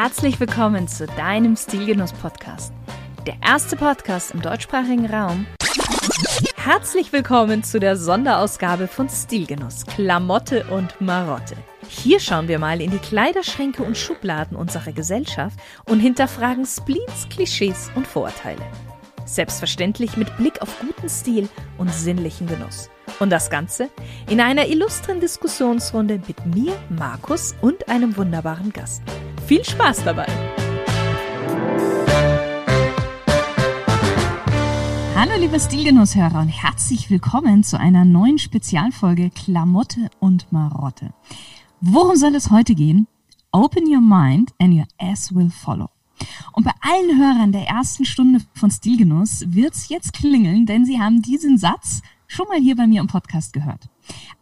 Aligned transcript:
Herzlich 0.00 0.38
willkommen 0.38 0.86
zu 0.86 1.08
deinem 1.08 1.56
Stilgenuss-Podcast. 1.56 2.72
Der 3.26 3.34
erste 3.44 3.74
Podcast 3.74 4.30
im 4.30 4.40
deutschsprachigen 4.40 5.06
Raum. 5.06 5.44
Herzlich 6.54 7.12
willkommen 7.12 7.64
zu 7.64 7.80
der 7.80 7.96
Sonderausgabe 7.96 8.86
von 8.86 9.08
Stilgenuss, 9.08 9.84
Klamotte 9.86 10.66
und 10.70 11.00
Marotte. 11.00 11.56
Hier 11.88 12.20
schauen 12.20 12.46
wir 12.46 12.60
mal 12.60 12.80
in 12.80 12.92
die 12.92 12.98
Kleiderschränke 12.98 13.82
und 13.82 13.98
Schubladen 13.98 14.56
unserer 14.56 14.92
Gesellschaft 14.92 15.58
und 15.86 15.98
hinterfragen 15.98 16.64
Spleens, 16.64 17.26
Klischees 17.28 17.90
und 17.96 18.06
Vorurteile. 18.06 18.62
Selbstverständlich 19.24 20.16
mit 20.16 20.36
Blick 20.36 20.62
auf 20.62 20.78
guten 20.78 21.08
Stil 21.08 21.48
und 21.76 21.92
sinnlichen 21.92 22.46
Genuss. 22.46 22.88
Und 23.18 23.30
das 23.30 23.50
Ganze 23.50 23.88
in 24.30 24.40
einer 24.40 24.68
illustren 24.68 25.18
Diskussionsrunde 25.18 26.20
mit 26.28 26.46
mir, 26.46 26.76
Markus 26.88 27.56
und 27.60 27.88
einem 27.88 28.16
wunderbaren 28.16 28.72
Gast. 28.72 29.02
Viel 29.48 29.64
Spaß 29.64 30.04
dabei! 30.04 30.26
Hallo 35.16 35.40
liebe 35.40 35.58
Stilgenusshörer 35.58 36.38
und 36.38 36.48
herzlich 36.48 37.08
willkommen 37.08 37.62
zu 37.62 37.80
einer 37.80 38.04
neuen 38.04 38.38
Spezialfolge 38.38 39.30
Klamotte 39.30 40.10
und 40.20 40.52
Marotte. 40.52 41.14
Worum 41.80 42.16
soll 42.16 42.34
es 42.34 42.50
heute 42.50 42.74
gehen? 42.74 43.06
Open 43.50 43.86
your 43.86 44.02
mind 44.02 44.52
and 44.58 44.74
your 44.74 44.86
ass 44.98 45.34
will 45.34 45.48
follow. 45.48 45.88
Und 46.52 46.64
bei 46.64 46.72
allen 46.82 47.18
Hörern 47.18 47.52
der 47.52 47.68
ersten 47.68 48.04
Stunde 48.04 48.44
von 48.52 48.70
Stilgenuss 48.70 49.44
wird's 49.46 49.88
jetzt 49.88 50.12
klingeln, 50.12 50.66
denn 50.66 50.84
sie 50.84 51.00
haben 51.00 51.22
diesen 51.22 51.56
Satz 51.56 52.02
schon 52.26 52.48
mal 52.48 52.60
hier 52.60 52.76
bei 52.76 52.86
mir 52.86 53.00
im 53.00 53.06
Podcast 53.06 53.54
gehört. 53.54 53.88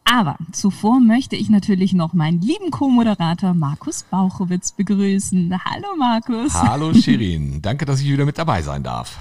Aber 0.08 0.36
zuvor 0.52 1.00
möchte 1.00 1.34
ich 1.34 1.50
natürlich 1.50 1.92
noch 1.92 2.12
meinen 2.12 2.40
lieben 2.40 2.70
Co-Moderator 2.70 3.54
Markus 3.54 4.04
Bauchowitz 4.04 4.70
begrüßen. 4.70 5.52
Hallo 5.64 5.96
Markus. 5.98 6.54
Hallo 6.54 6.94
Shirin, 6.94 7.60
danke, 7.60 7.84
dass 7.86 8.00
ich 8.00 8.06
wieder 8.08 8.24
mit 8.24 8.38
dabei 8.38 8.62
sein 8.62 8.84
darf. 8.84 9.18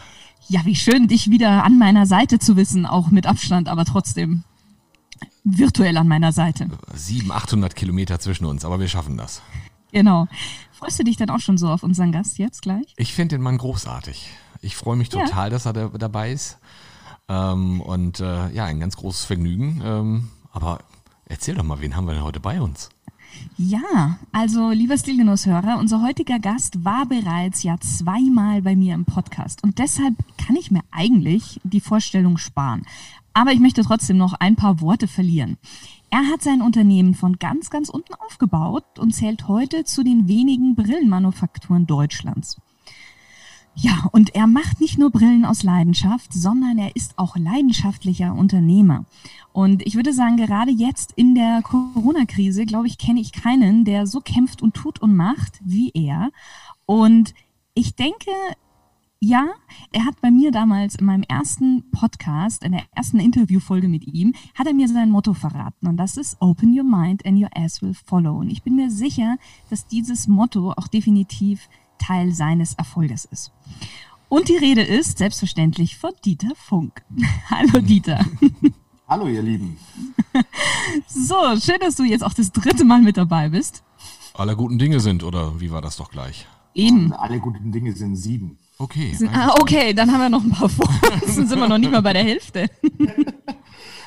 Ja, 0.47 0.63
wie 0.63 0.75
schön, 0.75 1.07
dich 1.07 1.31
wieder 1.31 1.63
an 1.63 1.79
meiner 1.79 2.05
Seite 2.05 2.37
zu 2.37 2.55
wissen, 2.55 2.85
auch 2.85 3.09
mit 3.09 3.25
Abstand, 3.25 3.67
aber 3.67 3.83
trotzdem 3.83 4.43
virtuell 5.43 5.97
an 5.97 6.07
meiner 6.07 6.31
Seite. 6.31 6.69
700, 6.93 7.43
800 7.43 7.75
Kilometer 7.75 8.19
zwischen 8.19 8.45
uns, 8.45 8.63
aber 8.63 8.79
wir 8.79 8.87
schaffen 8.87 9.17
das. 9.17 9.41
Genau. 9.91 10.27
Freust 10.71 10.99
du 10.99 11.03
dich 11.03 11.17
dann 11.17 11.31
auch 11.31 11.39
schon 11.39 11.57
so 11.57 11.69
auf 11.69 11.81
unseren 11.81 12.11
Gast 12.11 12.37
jetzt 12.37 12.61
gleich? 12.61 12.93
Ich 12.97 13.13
finde 13.13 13.37
den 13.37 13.41
Mann 13.41 13.57
großartig. 13.57 14.29
Ich 14.61 14.75
freue 14.75 14.97
mich 14.97 15.09
total, 15.09 15.47
ja. 15.47 15.49
dass 15.49 15.65
er 15.65 15.73
da, 15.73 15.87
dabei 15.87 16.31
ist. 16.31 16.59
Ähm, 17.27 17.81
und 17.81 18.19
äh, 18.19 18.51
ja, 18.51 18.65
ein 18.65 18.79
ganz 18.79 18.97
großes 18.97 19.25
Vergnügen. 19.25 19.81
Ähm, 19.83 20.27
aber 20.55 20.79
erzähl 21.25 21.53
doch 21.53 21.63
mal, 21.63 21.81
wen 21.81 21.95
haben 21.95 22.07
wir 22.07 22.13
denn 22.13 22.23
heute 22.23 22.39
bei 22.39 22.61
uns? 22.61 22.89
Ja, 23.57 24.17
also 24.31 24.69
lieber 24.69 24.97
Stilgenusshörer, 24.97 25.77
unser 25.77 26.01
heutiger 26.01 26.39
Gast 26.39 26.85
war 26.85 27.05
bereits 27.05 27.63
ja 27.63 27.77
zweimal 27.79 28.61
bei 28.61 28.75
mir 28.75 28.93
im 28.93 29.03
Podcast 29.03 29.61
und 29.63 29.77
deshalb 29.77 30.15
kann 30.37 30.55
ich 30.55 30.71
mir 30.71 30.81
eigentlich 30.91 31.59
die 31.63 31.81
Vorstellung 31.81 32.37
sparen. 32.37 32.85
Aber 33.33 33.51
ich 33.51 33.59
möchte 33.59 33.83
trotzdem 33.83 34.15
noch 34.15 34.33
ein 34.33 34.55
paar 34.55 34.79
Worte 34.79 35.09
verlieren. 35.09 35.57
Er 36.09 36.31
hat 36.31 36.41
sein 36.41 36.61
Unternehmen 36.61 37.13
von 37.13 37.37
ganz, 37.37 37.69
ganz 37.69 37.89
unten 37.89 38.13
aufgebaut 38.13 38.97
und 38.97 39.11
zählt 39.11 39.49
heute 39.49 39.83
zu 39.83 40.03
den 40.03 40.29
wenigen 40.29 40.75
Brillenmanufakturen 40.75 41.85
Deutschlands. 41.85 42.61
Ja, 43.77 44.07
und 44.13 44.33
er 44.35 44.47
macht 44.47 44.79
nicht 44.79 44.97
nur 44.97 45.11
Brillen 45.11 45.43
aus 45.43 45.61
Leidenschaft, 45.61 46.33
sondern 46.33 46.77
er 46.77 46.95
ist 46.95 47.19
auch 47.19 47.35
leidenschaftlicher 47.35 48.33
Unternehmer. 48.33 49.03
Und 49.51 49.85
ich 49.85 49.95
würde 49.95 50.13
sagen, 50.13 50.37
gerade 50.37 50.71
jetzt 50.71 51.11
in 51.17 51.35
der 51.35 51.61
Corona-Krise, 51.61 52.65
glaube 52.65 52.87
ich, 52.87 52.97
kenne 52.97 53.19
ich 53.19 53.33
keinen, 53.33 53.83
der 53.83 54.07
so 54.07 54.21
kämpft 54.21 54.61
und 54.61 54.75
tut 54.75 55.01
und 55.01 55.15
macht 55.15 55.59
wie 55.63 55.91
er. 55.93 56.31
Und 56.85 57.33
ich 57.73 57.95
denke, 57.95 58.31
ja, 59.19 59.47
er 59.91 60.05
hat 60.05 60.21
bei 60.21 60.31
mir 60.31 60.51
damals 60.51 60.95
in 60.95 61.05
meinem 61.05 61.23
ersten 61.23 61.89
Podcast, 61.91 62.63
in 62.63 62.73
der 62.73 62.83
ersten 62.95 63.19
Interviewfolge 63.19 63.87
mit 63.87 64.05
ihm, 64.05 64.33
hat 64.53 64.67
er 64.67 64.73
mir 64.73 64.87
sein 64.87 65.09
Motto 65.09 65.33
verraten 65.33 65.87
und 65.87 65.97
das 65.97 66.15
ist 66.15 66.37
Open 66.41 66.77
your 66.77 66.83
mind 66.83 67.25
and 67.25 67.41
your 67.41 67.49
ass 67.55 67.81
will 67.81 67.93
follow. 67.93 68.37
Und 68.37 68.49
ich 68.49 68.63
bin 68.63 68.75
mir 68.75 68.91
sicher, 68.91 69.37
dass 69.69 69.87
dieses 69.87 70.27
Motto 70.27 70.71
auch 70.73 70.87
definitiv 70.87 71.67
Teil 71.97 72.33
seines 72.33 72.73
Erfolges 72.73 73.25
ist. 73.25 73.51
Und 74.29 74.49
die 74.49 74.57
Rede 74.57 74.81
ist 74.81 75.17
selbstverständlich 75.17 75.97
von 75.97 76.11
Dieter 76.23 76.55
Funk. 76.55 77.03
Hallo 77.49 77.79
Dieter. 77.79 78.25
Hallo 79.07 79.27
ihr 79.27 79.41
Lieben. 79.41 79.77
So, 81.07 81.35
schön, 81.59 81.79
dass 81.79 81.95
du 81.95 82.03
jetzt 82.03 82.23
auch 82.23 82.33
das 82.33 82.51
dritte 82.51 82.85
Mal 82.85 83.01
mit 83.01 83.17
dabei 83.17 83.49
bist. 83.49 83.83
Alle 84.33 84.55
guten 84.55 84.77
Dinge 84.77 84.99
sind, 84.99 85.23
oder 85.23 85.59
wie 85.59 85.71
war 85.71 85.81
das 85.81 85.95
doch 85.97 86.11
gleich? 86.11 86.45
Eben. 86.73 87.13
Alle 87.13 87.39
guten 87.39 87.71
Dinge 87.71 87.93
sind 87.93 88.15
sieben. 88.15 88.57
Okay. 88.77 89.13
Sind, 89.13 89.29
ah, 89.33 89.55
okay, 89.59 89.93
dann 89.93 90.11
haben 90.11 90.19
wir 90.19 90.29
noch 90.29 90.43
ein 90.43 90.51
paar 90.51 90.69
vor. 90.69 90.89
Dann 91.01 91.47
sind 91.47 91.59
wir 91.59 91.67
noch 91.67 91.77
nicht 91.77 91.91
mal 91.91 92.01
bei 92.01 92.13
der 92.13 92.23
Hälfte. 92.23 92.69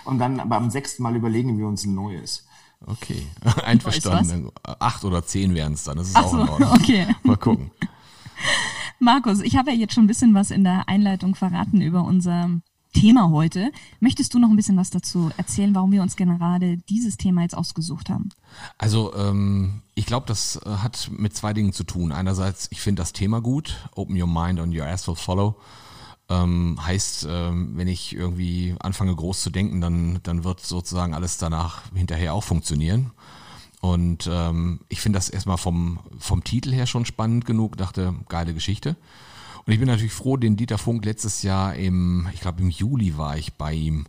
Und 0.04 0.18
dann 0.18 0.48
beim 0.48 0.70
sechsten 0.70 1.02
Mal 1.02 1.16
überlegen 1.16 1.58
wir 1.58 1.66
uns 1.66 1.84
ein 1.84 1.94
neues. 1.94 2.46
Okay, 2.86 3.26
einverstanden. 3.64 4.50
Acht 4.62 5.04
oder 5.04 5.24
zehn 5.24 5.54
wären 5.54 5.72
es 5.72 5.84
dann. 5.84 5.96
Das 5.96 6.08
ist 6.08 6.16
Ach 6.16 6.24
auch 6.24 6.30
so, 6.30 6.40
in 6.40 6.48
Ordnung. 6.48 6.70
Okay. 6.74 7.06
Mal 7.22 7.36
gucken. 7.36 7.70
Markus, 9.00 9.40
ich 9.40 9.56
habe 9.56 9.70
ja 9.70 9.76
jetzt 9.76 9.94
schon 9.94 10.04
ein 10.04 10.08
bisschen 10.08 10.34
was 10.34 10.50
in 10.50 10.64
der 10.64 10.88
Einleitung 10.88 11.34
verraten 11.34 11.80
über 11.80 12.04
unser 12.04 12.50
Thema 12.94 13.30
heute. 13.30 13.70
Möchtest 14.00 14.34
du 14.34 14.38
noch 14.38 14.48
ein 14.48 14.56
bisschen 14.56 14.76
was 14.76 14.90
dazu 14.90 15.30
erzählen, 15.36 15.74
warum 15.74 15.92
wir 15.92 16.02
uns 16.02 16.16
gerade 16.16 16.78
dieses 16.88 17.16
Thema 17.16 17.42
jetzt 17.42 17.56
ausgesucht 17.56 18.08
haben? 18.08 18.30
Also 18.76 19.14
ähm, 19.14 19.82
ich 19.94 20.06
glaube, 20.06 20.26
das 20.26 20.56
äh, 20.64 20.70
hat 20.70 21.10
mit 21.12 21.36
zwei 21.36 21.52
Dingen 21.52 21.72
zu 21.72 21.84
tun. 21.84 22.12
Einerseits, 22.12 22.68
ich 22.70 22.80
finde 22.80 23.02
das 23.02 23.12
Thema 23.12 23.40
gut, 23.40 23.88
Open 23.94 24.20
Your 24.20 24.26
Mind 24.28 24.58
and 24.58 24.74
Your 24.74 24.86
Ass 24.86 25.06
will 25.06 25.16
Follow. 25.16 25.56
Ähm, 26.30 26.78
heißt, 26.84 27.26
ähm, 27.30 27.72
wenn 27.76 27.88
ich 27.88 28.14
irgendwie 28.14 28.74
anfange 28.80 29.14
groß 29.14 29.40
zu 29.40 29.50
denken, 29.50 29.80
dann, 29.80 30.20
dann 30.22 30.44
wird 30.44 30.60
sozusagen 30.60 31.14
alles 31.14 31.38
danach 31.38 31.82
hinterher 31.94 32.34
auch 32.34 32.44
funktionieren. 32.44 33.12
Und 33.80 34.28
ähm, 34.30 34.80
ich 34.88 35.00
finde 35.00 35.18
das 35.18 35.30
erstmal 35.30 35.56
vom, 35.56 36.00
vom 36.18 36.44
Titel 36.44 36.72
her 36.72 36.86
schon 36.86 37.06
spannend 37.06 37.46
genug, 37.46 37.76
dachte, 37.76 38.14
geile 38.28 38.52
Geschichte. 38.52 38.96
Und 39.64 39.72
ich 39.72 39.78
bin 39.78 39.88
natürlich 39.88 40.12
froh, 40.12 40.36
den 40.36 40.56
Dieter 40.56 40.78
Funk 40.78 41.04
letztes 41.04 41.42
Jahr 41.42 41.74
im, 41.74 42.28
ich 42.32 42.40
glaube 42.40 42.60
im 42.60 42.70
Juli 42.70 43.16
war 43.16 43.36
ich 43.36 43.54
bei 43.54 43.74
ihm 43.74 44.06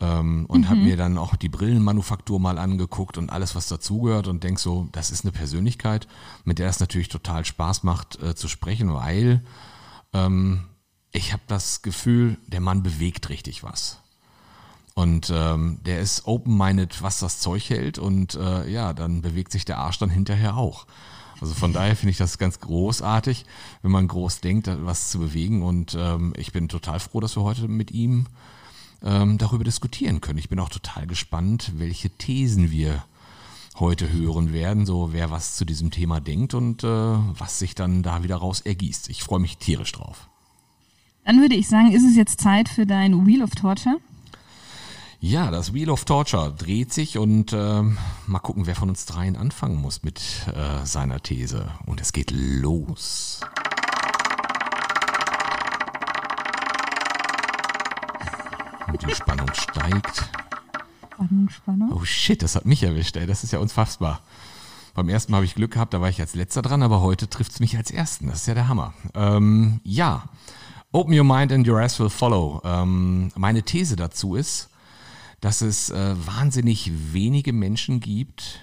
ähm, 0.00 0.44
und 0.46 0.62
mhm. 0.62 0.68
habe 0.68 0.80
mir 0.80 0.96
dann 0.96 1.16
auch 1.16 1.36
die 1.36 1.48
Brillenmanufaktur 1.48 2.40
mal 2.40 2.58
angeguckt 2.58 3.16
und 3.16 3.30
alles, 3.30 3.54
was 3.54 3.68
dazugehört 3.68 4.26
und 4.26 4.42
denk 4.44 4.58
so, 4.58 4.88
das 4.92 5.10
ist 5.10 5.24
eine 5.24 5.32
Persönlichkeit, 5.32 6.08
mit 6.44 6.58
der 6.58 6.68
es 6.68 6.80
natürlich 6.80 7.08
total 7.08 7.44
Spaß 7.44 7.84
macht 7.84 8.20
äh, 8.20 8.34
zu 8.34 8.48
sprechen, 8.48 8.92
weil 8.92 9.42
ähm, 10.12 10.64
ich 11.12 11.32
habe 11.32 11.42
das 11.46 11.82
Gefühl, 11.82 12.38
der 12.46 12.60
Mann 12.60 12.82
bewegt 12.82 13.28
richtig 13.28 13.62
was. 13.62 13.98
Und 14.94 15.32
ähm, 15.34 15.78
der 15.84 16.00
ist 16.00 16.26
open-minded, 16.26 17.02
was 17.02 17.18
das 17.18 17.38
Zeug 17.38 17.70
hält. 17.70 17.98
Und 17.98 18.34
äh, 18.34 18.68
ja, 18.68 18.92
dann 18.92 19.22
bewegt 19.22 19.52
sich 19.52 19.64
der 19.64 19.78
Arsch 19.78 19.98
dann 19.98 20.10
hinterher 20.10 20.56
auch. 20.56 20.86
Also 21.40 21.54
von 21.54 21.72
daher 21.72 21.96
finde 21.96 22.12
ich 22.12 22.18
das 22.18 22.38
ganz 22.38 22.60
großartig, 22.60 23.44
wenn 23.82 23.90
man 23.90 24.06
groß 24.06 24.40
denkt, 24.40 24.70
was 24.84 25.10
zu 25.10 25.18
bewegen. 25.18 25.62
Und 25.62 25.96
ähm, 25.98 26.32
ich 26.36 26.52
bin 26.52 26.68
total 26.68 27.00
froh, 27.00 27.20
dass 27.20 27.36
wir 27.36 27.42
heute 27.42 27.68
mit 27.68 27.90
ihm 27.90 28.26
ähm, 29.02 29.38
darüber 29.38 29.64
diskutieren 29.64 30.20
können. 30.20 30.38
Ich 30.38 30.48
bin 30.48 30.60
auch 30.60 30.68
total 30.68 31.06
gespannt, 31.06 31.72
welche 31.76 32.10
Thesen 32.10 32.70
wir 32.70 33.04
heute 33.78 34.12
hören 34.12 34.52
werden, 34.52 34.84
so 34.84 35.12
wer 35.12 35.30
was 35.30 35.56
zu 35.56 35.64
diesem 35.64 35.90
Thema 35.90 36.20
denkt 36.20 36.52
und 36.54 36.84
äh, 36.84 36.86
was 36.86 37.58
sich 37.58 37.74
dann 37.74 38.02
da 38.02 38.22
wieder 38.22 38.36
raus 38.36 38.60
ergießt. 38.60 39.08
Ich 39.08 39.22
freue 39.22 39.40
mich 39.40 39.56
tierisch 39.56 39.92
drauf. 39.92 40.28
Dann 41.24 41.40
würde 41.40 41.54
ich 41.54 41.68
sagen, 41.68 41.92
ist 41.92 42.04
es 42.04 42.16
jetzt 42.16 42.40
Zeit 42.40 42.68
für 42.68 42.84
dein 42.84 43.26
Wheel 43.26 43.42
of 43.42 43.50
Torture? 43.50 43.96
Ja, 45.20 45.52
das 45.52 45.72
Wheel 45.72 45.88
of 45.88 46.04
Torture 46.04 46.52
dreht 46.52 46.92
sich 46.92 47.16
und 47.16 47.52
äh, 47.52 47.82
mal 48.26 48.40
gucken, 48.40 48.66
wer 48.66 48.74
von 48.74 48.88
uns 48.88 49.06
dreien 49.06 49.36
anfangen 49.36 49.76
muss 49.76 50.02
mit 50.02 50.20
äh, 50.52 50.84
seiner 50.84 51.22
These. 51.22 51.70
Und 51.86 52.00
es 52.00 52.12
geht 52.12 52.32
los. 52.32 53.40
Und 58.88 59.08
die 59.08 59.14
Spannung 59.14 59.48
steigt. 59.54 60.28
Spannung, 61.12 61.48
Spannung. 61.50 61.92
Oh 61.92 62.04
shit, 62.04 62.42
das 62.42 62.56
hat 62.56 62.66
mich 62.66 62.82
erwischt, 62.82 63.16
ey. 63.16 63.26
Das 63.26 63.44
ist 63.44 63.52
ja 63.52 63.60
unfassbar. 63.60 64.22
Beim 64.94 65.08
ersten 65.08 65.30
Mal 65.30 65.36
habe 65.36 65.46
ich 65.46 65.54
Glück 65.54 65.70
gehabt, 65.70 65.94
da 65.94 66.00
war 66.00 66.08
ich 66.08 66.20
als 66.20 66.34
letzter 66.34 66.62
dran, 66.62 66.82
aber 66.82 67.00
heute 67.00 67.30
trifft 67.30 67.52
es 67.52 67.60
mich 67.60 67.76
als 67.76 67.92
ersten. 67.92 68.26
Das 68.26 68.38
ist 68.38 68.46
ja 68.48 68.54
der 68.54 68.66
Hammer. 68.66 68.92
Ähm, 69.14 69.80
ja. 69.84 70.24
Open 70.92 71.14
your 71.14 71.24
mind 71.24 71.52
and 71.52 71.66
your 71.66 71.80
ass 71.80 71.98
will 71.98 72.10
follow. 72.10 72.60
Ähm, 72.64 73.32
meine 73.34 73.62
These 73.62 73.96
dazu 73.96 74.34
ist, 74.34 74.68
dass 75.40 75.62
es 75.62 75.88
äh, 75.90 76.14
wahnsinnig 76.26 77.12
wenige 77.12 77.54
Menschen 77.54 78.00
gibt, 78.00 78.60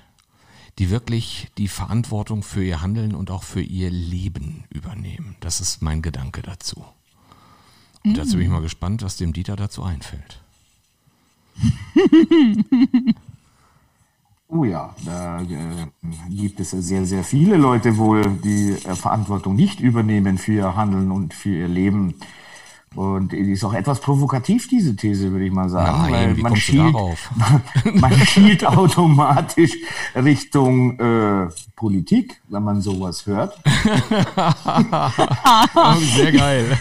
die 0.78 0.92
wirklich 0.92 1.48
die 1.58 1.68
Verantwortung 1.68 2.44
für 2.44 2.64
ihr 2.64 2.82
Handeln 2.82 3.16
und 3.16 3.32
auch 3.32 3.44
für 3.44 3.62
ihr 3.62 3.90
Leben 3.90 4.64
übernehmen. 4.70 5.36
Das 5.40 5.60
ist 5.60 5.82
mein 5.82 6.02
Gedanke 6.02 6.42
dazu. 6.42 6.86
Und 8.06 8.14
mm. 8.14 8.16
dazu 8.16 8.34
bin 8.34 8.44
ich 8.44 8.50
mal 8.50 8.62
gespannt, 8.62 9.02
was 9.02 9.18
dem 9.18 9.34
Dieter 9.34 9.56
dazu 9.56 9.84
einfällt. 9.84 10.42
Oh 14.52 14.64
ja, 14.64 14.96
da 15.06 15.42
äh, 15.42 15.46
gibt 16.28 16.60
es 16.60 16.72
sehr, 16.72 17.06
sehr 17.06 17.24
viele 17.24 17.56
Leute 17.56 17.98
wohl, 17.98 18.26
die 18.44 18.72
äh, 18.72 18.96
Verantwortung 18.96 19.56
nicht 19.56 19.80
übernehmen 19.80 20.40
für 20.40 20.54
ihr 20.54 20.76
Handeln 20.76 21.12
und 21.12 21.36
für 21.36 21.50
ihr 21.50 21.68
Leben. 21.68 22.16
Und 22.96 23.34
ist 23.34 23.64
auch 23.64 23.76
etwas 23.76 24.00
provokativ, 24.00 24.68
diese 24.68 24.96
These, 24.96 25.32
würde 25.32 25.46
ich 25.46 25.52
mal 25.52 25.70
sagen. 25.70 26.10
Nein, 26.12 26.40
man 26.40 26.56
schielt, 26.56 26.96
man 27.94 28.14
schielt 28.26 28.66
automatisch 28.66 29.74
Richtung 30.16 31.00
äh, 31.00 31.50
Politik, 31.76 32.42
wenn 32.50 32.64
man 32.64 32.82
sowas 32.82 33.28
hört. 33.28 33.56
Oh, 35.76 35.94
sehr 36.16 36.32
geil. 36.32 36.78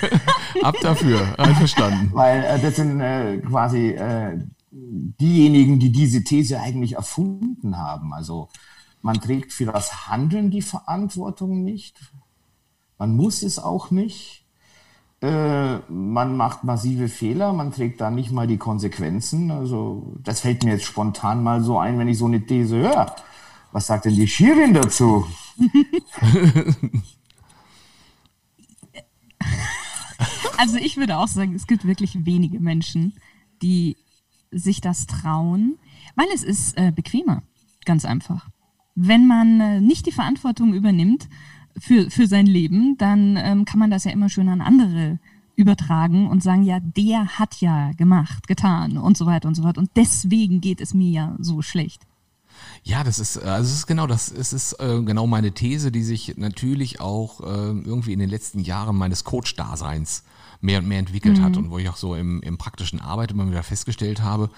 Ab 0.63 0.75
dafür. 0.81 1.39
Einverstanden. 1.39 2.11
Weil 2.13 2.43
äh, 2.45 2.59
das 2.61 2.77
sind 2.77 3.01
äh, 3.01 3.39
quasi 3.39 3.91
äh, 3.91 4.39
diejenigen, 5.21 5.79
die 5.79 5.93
diese 5.93 6.25
These 6.25 6.61
eigentlich 6.61 6.95
erfunden 6.95 7.77
haben. 7.79 8.13
Also 8.13 8.49
man 9.03 9.21
trägt 9.21 9.53
für 9.53 9.67
das 9.67 10.09
Handeln 10.09 10.51
die 10.51 10.63
Verantwortung 10.63 11.63
nicht. 11.63 12.13
Man 12.99 13.17
muss 13.17 13.43
es 13.43 13.59
auch 13.59 13.91
nicht. 13.91 14.45
Äh, 15.21 15.79
man 15.91 16.37
macht 16.37 16.63
massive 16.63 17.09
Fehler, 17.09 17.53
man 17.53 17.73
trägt 17.73 18.01
da 18.01 18.11
nicht 18.11 18.31
mal 18.31 18.47
die 18.47 18.59
Konsequenzen. 18.59 19.51
Also 19.51 20.15
das 20.23 20.41
fällt 20.41 20.63
mir 20.65 20.73
jetzt 20.73 20.85
spontan 20.85 21.43
mal 21.43 21.63
so 21.63 21.79
ein, 21.79 21.99
wenn 21.99 22.09
ich 22.09 22.19
so 22.19 22.27
eine 22.27 22.45
These 22.45 22.77
höre. 22.77 23.17
Was 23.73 23.89
sagt 23.89 24.05
denn 24.05 24.15
die 24.15 24.29
Schirin 24.29 24.75
dazu? 24.75 25.27
Also 30.59 30.77
ich 30.77 30.97
würde 30.97 31.19
auch 31.19 31.29
sagen, 31.29 31.55
es 31.55 31.69
gibt 31.69 31.87
wirklich 31.87 32.27
wenige 32.27 32.59
Menschen, 32.59 33.15
die 33.63 33.97
sich 34.51 34.81
das 34.81 35.07
trauen, 35.07 35.77
weil 36.15 36.27
es 36.35 36.43
ist 36.43 36.77
äh, 36.77 36.93
bequemer, 36.95 37.43
ganz 37.85 38.05
einfach. 38.05 38.49
Wenn 38.95 39.27
man 39.27 39.61
äh, 39.61 39.81
nicht 39.81 40.07
die 40.07 40.13
Verantwortung 40.13 40.75
übernimmt 40.75 41.29
für, 41.79 42.11
für 42.11 42.27
sein 42.27 42.47
Leben, 42.47 42.97
dann 42.99 43.37
ähm, 43.37 43.65
kann 43.65 43.79
man 43.79 43.91
das 43.91 44.05
ja 44.05 44.11
immer 44.11 44.29
schön 44.29 44.49
an 44.49 44.61
andere 44.61 45.19
übertragen 45.55 46.29
und 46.29 46.43
sagen, 46.43 46.63
ja, 46.63 46.79
der 46.81 47.39
hat 47.39 47.61
ja 47.61 47.93
gemacht, 47.93 48.47
getan 48.47 48.97
und 48.97 49.17
so 49.17 49.27
weiter 49.27 49.49
und 49.49 49.55
so 49.55 49.63
fort. 49.63 49.77
Und 49.77 49.91
deswegen 49.97 50.61
geht 50.61 50.81
es 50.81 50.95
mir 50.95 51.11
ja 51.11 51.37
so 51.39 51.63
schlecht. 51.63 52.07
Ja, 52.85 53.05
das 53.05 53.19
ist, 53.19 53.39
also 53.39 53.69
es 53.69 53.77
ist 53.77 53.87
genau 53.87 54.07
das, 54.07 54.31
es 54.31 54.53
ist 54.53 54.75
äh, 54.75 55.03
genau 55.03 55.27
meine 55.27 55.53
These, 55.53 55.93
die 55.93 56.03
sich 56.03 56.37
natürlich 56.37 57.01
auch 57.01 57.41
äh, 57.41 57.45
irgendwie 57.45 58.13
in 58.13 58.19
den 58.19 58.31
letzten 58.31 58.61
Jahren 58.61 58.97
meines 58.97 59.25
Coach-Daseins 59.25 60.25
mehr 60.61 60.79
und 60.79 60.89
mehr 60.89 60.99
entwickelt 60.99 61.41
hat 61.41 61.57
und 61.57 61.71
wo 61.71 61.79
ich 61.79 61.89
auch 61.89 61.97
so 61.97 62.15
im, 62.15 62.43
im 62.43 62.59
praktischen 62.59 63.01
Arbeit 63.01 63.31
immer 63.31 63.49
wieder 63.49 63.63
festgestellt 63.63 64.23
habe, 64.23 64.51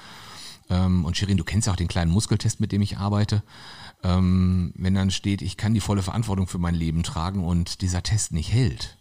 ähm, 0.70 1.04
und 1.04 1.16
Shirin, 1.16 1.36
du 1.36 1.44
kennst 1.44 1.66
ja 1.66 1.72
auch 1.72 1.76
den 1.76 1.88
kleinen 1.88 2.10
Muskeltest, 2.10 2.60
mit 2.60 2.72
dem 2.72 2.80
ich 2.80 2.96
arbeite, 2.96 3.42
ähm, 4.02 4.72
wenn 4.76 4.94
dann 4.94 5.10
steht, 5.10 5.42
ich 5.42 5.56
kann 5.56 5.74
die 5.74 5.80
volle 5.80 6.02
Verantwortung 6.02 6.46
für 6.46 6.58
mein 6.58 6.74
Leben 6.74 7.02
tragen 7.02 7.44
und 7.44 7.82
dieser 7.82 8.02
Test 8.02 8.32
nicht 8.32 8.52
hält, 8.52 8.96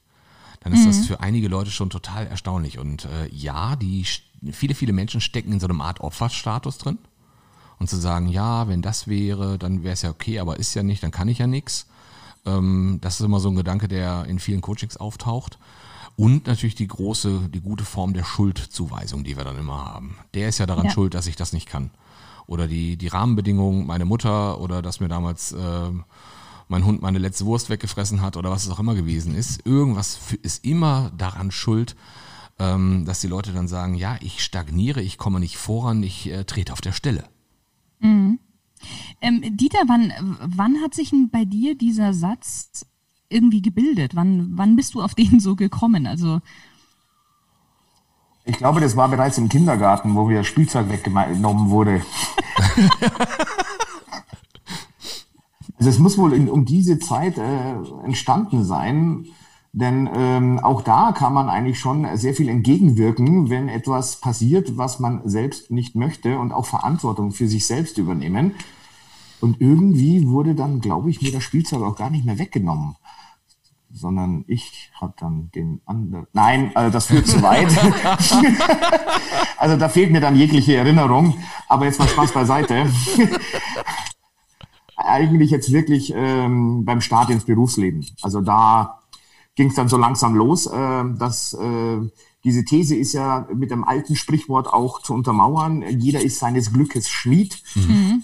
dann 0.61 0.73
ist 0.73 0.85
das 0.85 1.07
für 1.07 1.21
einige 1.21 1.47
Leute 1.47 1.71
schon 1.71 1.89
total 1.89 2.27
erstaunlich. 2.27 2.79
Und 2.79 3.05
äh, 3.05 3.29
ja, 3.31 3.77
die 3.77 4.05
viele, 4.51 4.75
viele 4.75 4.91
Menschen 4.91 5.21
stecken 5.21 5.53
in 5.53 5.59
so 5.61 5.67
einem 5.67 5.79
Art 5.79 6.01
Opferstatus 6.01 6.79
drin 6.79 6.97
und 7.79 7.89
zu 7.89 7.97
sagen, 7.97 8.27
ja, 8.27 8.67
wenn 8.67 8.81
das 8.81 9.07
wäre, 9.07 9.57
dann 9.57 9.83
wäre 9.83 9.93
es 9.93 10.01
ja 10.01 10.09
okay, 10.09 10.39
aber 10.39 10.59
ist 10.59 10.73
ja 10.73 10.83
nicht, 10.83 11.01
dann 11.01 11.11
kann 11.11 11.29
ich 11.29 11.37
ja 11.39 11.47
nichts. 11.47 11.87
Ähm, 12.45 12.99
das 13.01 13.19
ist 13.19 13.25
immer 13.25 13.39
so 13.39 13.49
ein 13.49 13.55
Gedanke, 13.55 13.87
der 13.87 14.25
in 14.25 14.39
vielen 14.39 14.61
Coachings 14.61 14.97
auftaucht. 14.97 15.57
Und 16.17 16.47
natürlich 16.47 16.75
die 16.75 16.87
große, 16.87 17.49
die 17.53 17.61
gute 17.61 17.85
Form 17.85 18.13
der 18.13 18.25
Schuldzuweisung, 18.25 19.23
die 19.23 19.37
wir 19.37 19.45
dann 19.45 19.57
immer 19.57 19.85
haben. 19.85 20.17
Der 20.33 20.49
ist 20.49 20.57
ja 20.57 20.65
daran 20.65 20.85
Ja. 20.85 20.91
schuld, 20.91 21.13
dass 21.13 21.27
ich 21.27 21.37
das 21.37 21.53
nicht 21.53 21.67
kann. 21.69 21.91
Oder 22.45 22.67
die, 22.67 22.97
die 22.97 23.07
Rahmenbedingungen, 23.07 23.87
meine 23.87 24.03
Mutter 24.05 24.59
oder 24.59 24.81
dass 24.81 24.99
mir 24.99 25.07
damals 25.07 25.53
äh, 25.53 25.89
mein 26.67 26.83
Hund 26.85 27.01
meine 27.01 27.19
letzte 27.19 27.45
Wurst 27.45 27.69
weggefressen 27.69 28.21
hat 28.21 28.35
oder 28.35 28.51
was 28.51 28.65
es 28.65 28.69
auch 28.71 28.79
immer 28.79 28.95
gewesen 28.95 29.33
ist. 29.35 29.65
Irgendwas 29.65 30.19
ist 30.41 30.65
immer 30.65 31.11
daran 31.17 31.51
schuld, 31.51 31.95
ähm, 32.57 33.05
dass 33.05 33.21
die 33.21 33.27
Leute 33.27 33.53
dann 33.53 33.67
sagen, 33.69 33.95
ja, 33.95 34.17
ich 34.19 34.43
stagniere, 34.43 35.01
ich 35.01 35.17
komme 35.17 35.39
nicht 35.39 35.57
voran, 35.57 36.03
ich 36.03 36.29
äh, 36.29 36.43
trete 36.43 36.73
auf 36.73 36.81
der 36.81 36.91
Stelle. 36.91 37.23
Ähm, 39.21 39.57
Dieter, 39.57 39.79
wann, 39.87 40.13
wann 40.39 40.81
hat 40.81 40.93
sich 40.93 41.09
denn 41.09 41.29
bei 41.29 41.45
dir 41.45 41.75
dieser 41.75 42.13
Satz 42.13 42.85
irgendwie 43.27 43.61
gebildet? 43.61 44.15
Wann, 44.15 44.51
wann 44.53 44.75
bist 44.75 44.93
du 44.93 45.01
auf 45.01 45.13
den 45.13 45.39
so 45.39 45.55
gekommen? 45.55 46.07
Also, 46.07 46.41
Ich 48.45 48.57
glaube, 48.57 48.79
das 48.79 48.95
war 48.95 49.09
bereits 49.09 49.37
im 49.37 49.49
Kindergarten, 49.49 50.15
wo 50.15 50.25
mir 50.25 50.43
Spielzeug 50.43 50.89
weggenommen 50.89 51.69
wurde. 51.69 52.01
also 55.77 55.89
es 55.89 55.99
muss 55.99 56.17
wohl 56.17 56.33
in, 56.33 56.49
um 56.49 56.65
diese 56.65 56.97
Zeit 56.99 57.37
äh, 57.37 57.75
entstanden 58.05 58.63
sein, 58.63 59.25
denn 59.71 60.10
ähm, 60.13 60.60
auch 60.60 60.81
da 60.81 61.12
kann 61.12 61.33
man 61.33 61.50
eigentlich 61.50 61.80
schon 61.80 62.07
sehr 62.18 62.33
viel 62.33 62.50
entgegenwirken, 62.50 63.50
wenn 63.50 63.69
etwas 63.69 64.19
passiert, 64.19 64.77
was 64.77 65.00
man 65.00 65.21
selbst 65.25 65.69
nicht 65.69 65.95
möchte 65.95 66.39
und 66.39 66.51
auch 66.51 66.66
Verantwortung 66.66 67.31
für 67.31 67.48
sich 67.48 67.68
selbst 67.68 67.98
übernehmen. 67.98 68.54
Und 69.42 69.62
irgendwie 69.62 70.27
wurde 70.27 70.56
dann, 70.56 70.81
glaube 70.81 71.10
ich, 71.10 71.21
mir 71.21 71.31
das 71.31 71.44
Spielzeug 71.44 71.83
auch 71.83 71.95
gar 71.95 72.10
nicht 72.10 72.25
mehr 72.25 72.39
weggenommen 72.39 72.95
sondern 73.92 74.44
ich 74.48 74.92
habe 75.00 75.13
dann 75.19 75.50
den 75.56 75.81
anderen. 75.86 76.27
Nein, 76.33 76.71
also 76.75 76.92
das 76.92 77.07
führt 77.07 77.27
zu 77.27 77.42
weit. 77.42 77.68
also 79.57 79.77
da 79.77 79.89
fehlt 79.89 80.12
mir 80.12 80.21
dann 80.21 80.36
jegliche 80.36 80.75
Erinnerung. 80.75 81.36
Aber 81.68 81.86
jetzt 81.86 82.00
mal 82.00 82.07
Spaß 82.07 82.31
beiseite. 82.31 82.86
Eigentlich 84.95 85.50
jetzt 85.50 85.71
wirklich 85.71 86.13
ähm, 86.16 86.86
beim 86.86 87.01
Start 87.01 87.30
ins 87.30 87.45
Berufsleben. 87.45 88.06
Also 88.21 88.42
da 88.42 88.98
ging 89.59 89.67
es 89.67 89.75
dann 89.75 89.89
so 89.89 89.97
langsam 89.97 90.35
los, 90.35 90.67
äh, 90.67 91.03
dass 91.17 91.53
äh, 91.53 91.97
diese 92.45 92.63
These 92.63 92.95
ist 92.95 93.11
ja 93.11 93.45
mit 93.53 93.71
dem 93.71 93.83
alten 93.83 94.15
Sprichwort 94.15 94.67
auch 94.67 95.01
zu 95.01 95.13
untermauern. 95.13 95.83
Jeder 96.00 96.21
ist 96.21 96.39
seines 96.39 96.71
Glückes 96.71 97.09
Schmied. 97.09 97.61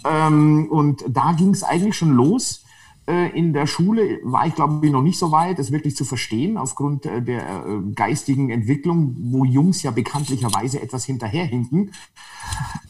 Ähm, 0.06 0.68
und 0.70 1.04
da 1.10 1.34
ging 1.34 1.50
es 1.50 1.64
eigentlich 1.64 1.98
schon 1.98 2.14
los. 2.14 2.64
Äh, 3.08 3.38
In 3.38 3.54
der 3.54 3.68
Schule 3.68 4.20
war 4.24 4.48
ich, 4.48 4.56
glaube 4.56 4.86
ich, 4.86 4.92
noch 4.92 5.02
nicht 5.02 5.20
so 5.20 5.32
weit, 5.32 5.60
das 5.60 5.72
wirklich 5.72 5.96
zu 5.96 6.06
verstehen, 6.06 6.58
aufgrund 6.58 7.06
äh, 7.06 7.22
der 7.22 7.66
äh, 7.66 7.92
geistigen 7.94 8.50
Entwicklung, 8.50 9.16
wo 9.20 9.46
Jungs 9.46 9.84
ja 9.84 9.92
bekanntlicherweise 9.92 10.82
etwas 10.82 11.06
hinterherhinken. 11.06 11.92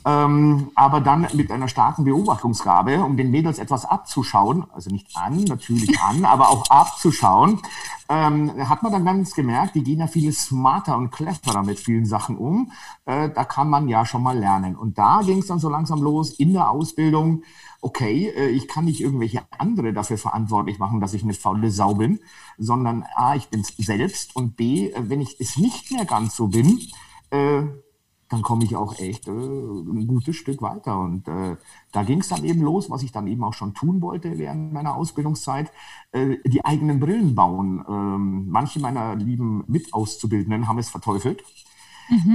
Ähm, 0.06 0.70
aber 0.76 1.02
dann 1.02 1.28
mit 1.34 1.52
einer 1.52 1.68
starken 1.68 2.04
Beobachtungsgabe, 2.04 3.04
um 3.04 3.18
den 3.18 3.32
Mädels 3.32 3.58
etwas 3.58 3.86
abzuschauen, 3.86 4.66
also 4.74 4.90
nicht 4.90 5.08
an, 5.16 5.44
natürlich 5.46 6.00
an, 6.02 6.26
aber 6.26 6.50
auch 6.50 6.70
abzuschauen, 6.70 7.60
ähm, 8.08 8.70
hat 8.70 8.84
man 8.84 8.92
dann 8.92 9.04
ganz 9.04 9.34
gemerkt, 9.34 9.76
die 9.76 9.84
gehen 9.84 10.00
ja 10.00 10.08
viel 10.08 10.32
smarter 10.32 10.96
und 10.96 11.10
cleverer 11.12 11.64
mit 11.64 11.80
vielen 11.80 12.06
Sachen 12.06 12.38
um. 12.38 12.72
Äh, 13.06 13.30
da 13.30 13.44
kann 13.44 13.70
man 13.70 13.88
ja 13.90 14.06
schon 14.06 14.22
mal 14.22 14.38
lernen. 14.38 14.76
Und 14.76 14.98
da 14.98 15.22
ging 15.26 15.40
es 15.40 15.48
dann 15.48 15.60
so 15.60 15.70
langsam 15.70 16.02
los 16.02 16.30
in 16.32 16.54
der 16.54 16.70
Ausbildung. 16.70 17.42
Okay, 17.86 18.30
äh, 18.36 18.50
ich 18.50 18.68
kann 18.68 18.86
nicht 18.86 19.00
irgendwelche 19.00 19.44
andere 19.60 19.94
dafür 19.94 20.18
verantwortlich 20.18 20.80
machen, 20.80 21.02
dass 21.02 21.14
ich 21.14 21.22
eine 21.22 21.36
faule 21.36 21.70
Sau 21.70 21.94
bin, 21.94 22.20
sondern 22.58 23.06
A, 23.14 23.36
ich 23.36 23.50
bin 23.50 23.62
es 23.62 23.78
selbst 23.78 24.36
und 24.36 24.56
B, 24.58 24.90
äh, 24.90 25.08
wenn 25.08 25.22
ich 25.22 25.40
es 25.40 25.56
nicht 25.58 25.92
mehr 25.92 26.06
ganz 26.06 26.36
so 26.36 26.48
bin, 26.48 26.80
äh, 27.30 27.62
dann 28.30 28.42
komme 28.42 28.64
ich 28.64 28.76
auch 28.76 28.98
echt 28.98 29.28
äh, 29.28 29.32
ein 29.32 30.08
gutes 30.08 30.36
Stück 30.36 30.64
weiter. 30.64 31.00
Und 31.00 31.28
äh, 31.28 31.58
da 31.92 32.02
ging 32.02 32.22
es 32.22 32.30
dann 32.30 32.44
eben 32.44 32.62
los, 32.62 32.90
was 32.90 33.04
ich 33.04 33.12
dann 33.12 33.28
eben 33.28 33.44
auch 33.44 33.54
schon 33.54 33.76
tun 33.76 34.02
wollte 34.02 34.40
während 34.40 34.74
meiner 34.74 34.96
Ausbildungszeit, 34.96 35.72
äh, 36.12 36.38
die 36.44 36.66
eigenen 36.66 37.00
Brillen 37.00 37.36
bauen. 37.36 37.86
Ähm, 37.88 38.48
manche 38.50 38.80
meiner 38.80 39.16
lieben 39.16 39.64
Mitauszubildenden 39.68 40.68
haben 40.68 40.80
es 40.80 40.90
verteufelt. 40.90 41.44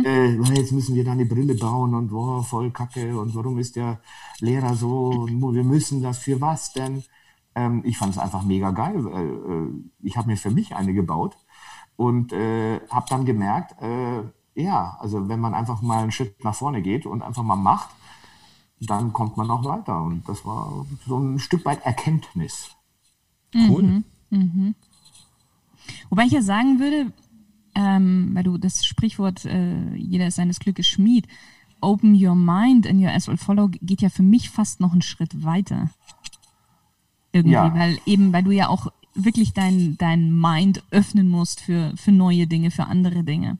Äh, 0.04 0.38
weil 0.38 0.58
jetzt 0.58 0.72
müssen 0.72 0.94
wir 0.94 1.04
da 1.04 1.12
eine 1.12 1.26
Brille 1.26 1.54
bauen 1.54 1.94
und 1.94 2.08
boah, 2.08 2.42
voll 2.42 2.70
Kacke 2.70 3.18
und 3.18 3.34
warum 3.34 3.58
ist 3.58 3.76
der 3.76 4.00
Lehrer 4.40 4.74
so 4.74 5.28
wir 5.28 5.64
müssen 5.64 6.02
das 6.02 6.18
für 6.18 6.40
was 6.40 6.72
denn? 6.72 7.04
Ähm, 7.54 7.82
ich 7.84 7.98
fand 7.98 8.12
es 8.12 8.18
einfach 8.18 8.42
mega 8.42 8.70
geil. 8.70 9.04
Weil, 9.04 9.28
äh, 9.28 9.68
ich 10.02 10.16
habe 10.16 10.28
mir 10.28 10.36
für 10.36 10.50
mich 10.50 10.74
eine 10.74 10.94
gebaut 10.94 11.36
und 11.96 12.32
äh, 12.32 12.80
habe 12.88 13.06
dann 13.08 13.24
gemerkt, 13.24 13.80
äh, 13.82 14.22
ja, 14.54 14.96
also 15.00 15.28
wenn 15.28 15.40
man 15.40 15.54
einfach 15.54 15.82
mal 15.82 16.02
einen 16.02 16.12
Schritt 16.12 16.42
nach 16.44 16.54
vorne 16.54 16.82
geht 16.82 17.06
und 17.06 17.22
einfach 17.22 17.42
mal 17.42 17.56
macht, 17.56 17.90
dann 18.80 19.12
kommt 19.12 19.36
man 19.36 19.50
auch 19.50 19.64
weiter. 19.64 20.02
Und 20.02 20.28
das 20.28 20.44
war 20.44 20.86
so 21.06 21.18
ein 21.18 21.38
Stück 21.38 21.64
weit 21.64 21.84
Erkenntnis. 21.84 22.70
Cool. 23.54 23.82
wobei 26.08 26.24
ich 26.24 26.32
ja 26.32 26.42
sagen 26.42 26.78
würde, 26.78 27.12
ähm, 28.00 28.30
weil 28.34 28.42
du 28.44 28.58
das 28.58 28.84
Sprichwort, 28.84 29.44
äh, 29.44 29.94
jeder 29.94 30.26
ist 30.26 30.36
seines 30.36 30.58
Glückes 30.58 30.86
Schmied, 30.88 31.26
open 31.80 32.14
your 32.14 32.34
mind 32.34 32.86
and 32.86 33.00
your 33.02 33.10
ass 33.10 33.28
will 33.28 33.36
follow, 33.36 33.68
geht 33.68 34.02
ja 34.02 34.08
für 34.08 34.22
mich 34.22 34.50
fast 34.50 34.80
noch 34.80 34.92
einen 34.92 35.02
Schritt 35.02 35.44
weiter. 35.44 35.90
Irgendwie, 37.32 37.52
Ja. 37.52 37.74
weil 37.74 37.98
eben, 38.06 38.32
weil 38.32 38.42
du 38.42 38.50
ja 38.50 38.68
auch 38.68 38.88
wirklich 39.14 39.52
dein, 39.52 39.96
dein 39.98 40.32
Mind 40.38 40.82
öffnen 40.90 41.28
musst 41.28 41.60
für, 41.60 41.92
für 41.96 42.12
neue 42.12 42.46
Dinge, 42.46 42.70
für 42.70 42.86
andere 42.86 43.22
Dinge. 43.24 43.58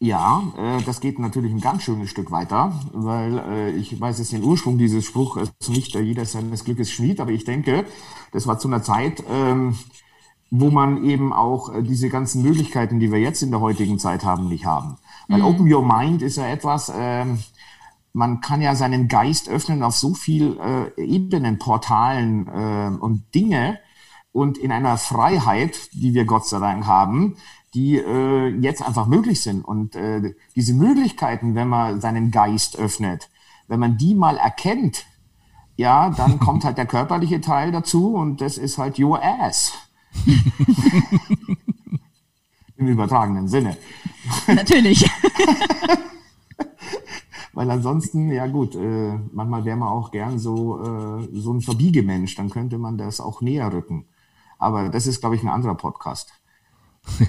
Ja, 0.00 0.42
äh, 0.58 0.82
das 0.82 1.00
geht 1.00 1.20
natürlich 1.20 1.52
ein 1.52 1.60
ganz 1.60 1.84
schönes 1.84 2.10
Stück 2.10 2.32
weiter, 2.32 2.80
weil 2.92 3.38
äh, 3.38 3.70
ich 3.76 4.00
weiß 4.00 4.18
jetzt 4.18 4.32
den 4.32 4.42
Ursprung 4.42 4.76
dieses 4.76 5.04
Spruchs 5.04 5.52
nicht, 5.68 5.94
äh, 5.94 6.00
jeder 6.00 6.24
seines 6.24 6.64
Glückes 6.64 6.90
Schmied, 6.90 7.20
aber 7.20 7.30
ich 7.30 7.44
denke, 7.44 7.86
das 8.32 8.48
war 8.48 8.58
zu 8.58 8.66
einer 8.66 8.82
Zeit, 8.82 9.22
ähm, 9.30 9.76
wo 10.54 10.70
man 10.70 11.02
eben 11.02 11.32
auch 11.32 11.74
äh, 11.74 11.82
diese 11.82 12.10
ganzen 12.10 12.42
Möglichkeiten, 12.42 13.00
die 13.00 13.10
wir 13.10 13.18
jetzt 13.18 13.42
in 13.42 13.50
der 13.50 13.60
heutigen 13.60 13.98
Zeit 13.98 14.22
haben, 14.22 14.48
nicht 14.50 14.66
haben. 14.66 14.98
Weil 15.26 15.38
mhm. 15.38 15.46
Open 15.46 15.72
Your 15.72 15.82
Mind 15.82 16.20
ist 16.20 16.36
ja 16.36 16.46
etwas, 16.46 16.92
ähm, 16.94 17.38
man 18.12 18.42
kann 18.42 18.60
ja 18.60 18.74
seinen 18.74 19.08
Geist 19.08 19.48
öffnen 19.48 19.82
auf 19.82 19.96
so 19.96 20.12
viel 20.12 20.58
äh, 20.60 21.02
Ebenen, 21.02 21.58
Portalen 21.58 22.48
äh, 22.48 22.94
und 23.00 23.34
Dinge 23.34 23.78
und 24.30 24.58
in 24.58 24.72
einer 24.72 24.98
Freiheit, 24.98 25.88
die 25.94 26.12
wir 26.12 26.26
Gott 26.26 26.46
sei 26.46 26.58
Dank 26.58 26.86
haben, 26.86 27.36
die 27.72 27.96
äh, 27.96 28.48
jetzt 28.60 28.86
einfach 28.86 29.06
möglich 29.06 29.42
sind. 29.42 29.64
Und 29.64 29.96
äh, 29.96 30.34
diese 30.54 30.74
Möglichkeiten, 30.74 31.54
wenn 31.54 31.68
man 31.68 32.02
seinen 32.02 32.30
Geist 32.30 32.78
öffnet, 32.78 33.30
wenn 33.68 33.80
man 33.80 33.96
die 33.96 34.14
mal 34.14 34.36
erkennt, 34.36 35.06
ja, 35.76 36.10
dann 36.10 36.38
kommt 36.40 36.66
halt 36.66 36.76
der 36.76 36.84
körperliche 36.84 37.40
Teil 37.40 37.72
dazu 37.72 38.14
und 38.16 38.42
das 38.42 38.58
ist 38.58 38.76
halt 38.76 38.98
your 38.98 39.18
ass. 39.24 39.72
Im 42.76 42.86
übertragenen 42.88 43.48
Sinne. 43.48 43.76
Natürlich. 44.46 45.08
Weil 47.54 47.70
ansonsten, 47.70 48.30
ja 48.32 48.46
gut, 48.46 48.74
äh, 48.74 49.18
manchmal 49.32 49.64
wäre 49.64 49.76
man 49.76 49.88
auch 49.88 50.10
gern 50.10 50.38
so, 50.38 50.80
äh, 50.80 51.28
so 51.32 51.52
ein 51.52 51.60
Verbiegemensch, 51.60 52.34
dann 52.34 52.48
könnte 52.48 52.78
man 52.78 52.96
das 52.96 53.20
auch 53.20 53.42
näher 53.42 53.70
rücken. 53.72 54.06
Aber 54.58 54.88
das 54.88 55.06
ist, 55.06 55.20
glaube 55.20 55.36
ich, 55.36 55.42
ein 55.42 55.48
anderer 55.48 55.74
Podcast. 55.74 56.32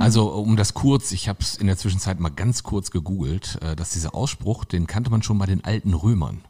Also 0.00 0.32
um 0.32 0.56
das 0.56 0.74
kurz, 0.74 1.12
ich 1.12 1.28
habe 1.28 1.40
es 1.40 1.56
in 1.56 1.66
der 1.66 1.76
Zwischenzeit 1.76 2.20
mal 2.20 2.28
ganz 2.28 2.62
kurz 2.62 2.90
gegoogelt, 2.90 3.58
äh, 3.62 3.74
dass 3.74 3.90
dieser 3.90 4.14
Ausspruch, 4.14 4.64
den 4.64 4.86
kannte 4.86 5.10
man 5.10 5.22
schon 5.22 5.38
bei 5.38 5.46
den 5.46 5.64
alten 5.64 5.94
Römern. 5.94 6.42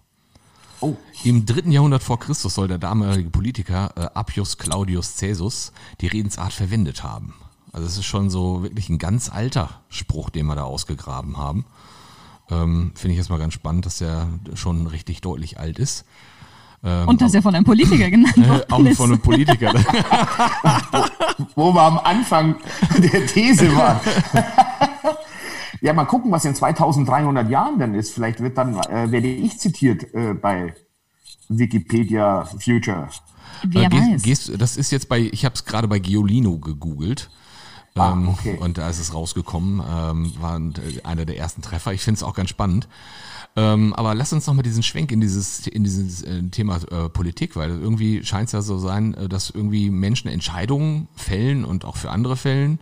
Oh. 0.81 0.97
Im 1.25 1.45
dritten 1.45 1.73
Jahrhundert 1.73 2.03
vor 2.03 2.19
Christus 2.19 2.55
soll 2.55 2.69
der 2.69 2.79
damalige 2.79 3.31
Politiker 3.31 3.93
äh, 3.97 4.01
Appius 4.15 4.59
Claudius 4.59 5.17
Caesus 5.17 5.73
die 6.01 6.07
Redensart 6.07 6.53
verwendet 6.53 7.03
haben. 7.03 7.35
Also 7.73 7.87
es 7.87 7.99
ist 7.99 8.07
schon 8.07 8.31
so 8.31 8.63
wirklich 8.63 8.89
ein 8.89 8.99
ganz 8.99 9.29
alter 9.29 9.81
Spruch, 9.89 10.31
den 10.31 10.47
wir 10.47 10.55
da 10.55 10.65
ausgegraben 10.65 11.37
haben. 11.37 11.65
Ähm, 12.51 12.93
Finde 12.95 13.13
ich 13.13 13.19
erstmal 13.19 13.39
ganz 13.39 13.55
spannend, 13.55 13.87
dass 13.87 13.99
der 13.99 14.29
schon 14.55 14.87
richtig 14.87 15.21
deutlich 15.21 15.59
alt 15.59 15.79
ist. 15.79 16.05
Ähm, 16.85 17.09
und 17.09 17.21
dass 17.21 17.35
er 17.35 17.43
von 17.43 17.55
einem 17.55 17.65
Politiker 17.65 18.11
genannt 18.11 18.37
wird. 18.37 18.49
Äh, 18.71 18.73
auch 18.73 18.95
von 18.95 19.13
einem 19.13 19.21
Politiker. 19.21 19.73
wo, 21.55 21.71
wo 21.71 21.73
wir 21.75 21.83
am 21.83 21.99
Anfang 21.99 22.57
der 22.99 23.27
These 23.27 23.75
waren. 23.77 24.01
ja, 25.81 25.93
mal 25.93 26.05
gucken, 26.05 26.31
was 26.31 26.45
in 26.45 26.55
2300 26.55 27.49
Jahren 27.49 27.79
denn 27.79 27.95
ist. 27.95 28.13
Vielleicht 28.13 28.41
wird 28.41 28.59
dann, 28.59 28.77
äh, 28.77 29.11
werde 29.11 29.29
ich 29.29 29.59
zitiert 29.59 30.13
äh, 30.15 30.35
bei 30.35 30.75
Wikipedia 31.49 32.45
Future. 32.45 33.09
Wer 33.63 33.91
äh, 33.91 33.93
weiß. 33.93 34.23
Gehst, 34.23 34.53
das 34.61 34.77
ist 34.77 34.91
jetzt 34.91 35.09
bei, 35.09 35.21
ich 35.21 35.45
habe 35.45 35.55
es 35.55 35.65
gerade 35.65 35.89
bei 35.89 35.99
Giolino 35.99 36.59
gegoogelt. 36.59 37.31
Ah, 37.95 38.13
ähm, 38.13 38.29
okay. 38.29 38.57
Und 38.61 38.79
da 38.79 38.89
ist 38.89 39.01
es 39.01 39.15
rausgekommen, 39.15 39.83
ähm, 39.89 40.33
war 40.39 40.61
äh, 40.61 41.03
einer 41.05 41.25
der 41.25 41.37
ersten 41.37 41.63
Treffer. 41.63 41.93
Ich 41.93 42.03
finde 42.03 42.19
es 42.19 42.23
auch 42.23 42.35
ganz 42.35 42.51
spannend. 42.51 42.89
Ähm, 43.57 43.93
aber 43.95 44.15
lass 44.15 44.33
uns 44.33 44.47
noch 44.47 44.55
mal 44.55 44.63
diesen 44.63 44.83
Schwenk 44.83 45.11
in 45.11 45.21
dieses, 45.21 45.67
in 45.67 45.83
dieses 45.83 46.23
äh, 46.23 46.43
Thema 46.51 46.77
äh, 46.91 47.09
Politik, 47.09 47.57
weil 47.57 47.71
irgendwie 47.71 48.25
scheint 48.25 48.47
es 48.47 48.53
ja 48.53 48.63
so 48.63 48.79
sein, 48.79 49.15
äh, 49.15 49.29
dass 49.29 49.51
irgendwie 49.51 49.91
Menschen 49.91 50.29
Entscheidungen 50.29 51.09
fällen 51.17 51.65
und 51.65 51.85
auch 51.85 51.97
für 51.97 52.11
andere 52.11 52.37
fällen, 52.37 52.79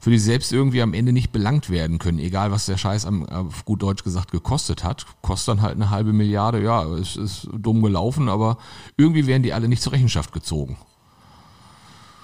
für 0.00 0.10
die 0.10 0.18
selbst 0.18 0.52
irgendwie 0.52 0.82
am 0.82 0.94
Ende 0.94 1.12
nicht 1.12 1.30
belangt 1.30 1.70
werden 1.70 1.98
können, 1.98 2.18
egal 2.18 2.50
was 2.50 2.66
der 2.66 2.78
Scheiß 2.78 3.06
am, 3.06 3.26
auf 3.26 3.64
gut 3.64 3.82
Deutsch 3.82 4.02
gesagt 4.02 4.32
gekostet 4.32 4.82
hat. 4.82 5.06
Kostet 5.22 5.56
dann 5.56 5.62
halt 5.62 5.76
eine 5.76 5.90
halbe 5.90 6.12
Milliarde, 6.12 6.62
ja, 6.62 6.84
es 6.94 7.16
ist 7.16 7.48
dumm 7.52 7.82
gelaufen, 7.82 8.28
aber 8.28 8.58
irgendwie 8.96 9.26
werden 9.26 9.42
die 9.42 9.52
alle 9.52 9.68
nicht 9.68 9.82
zur 9.82 9.92
Rechenschaft 9.92 10.32
gezogen. 10.32 10.76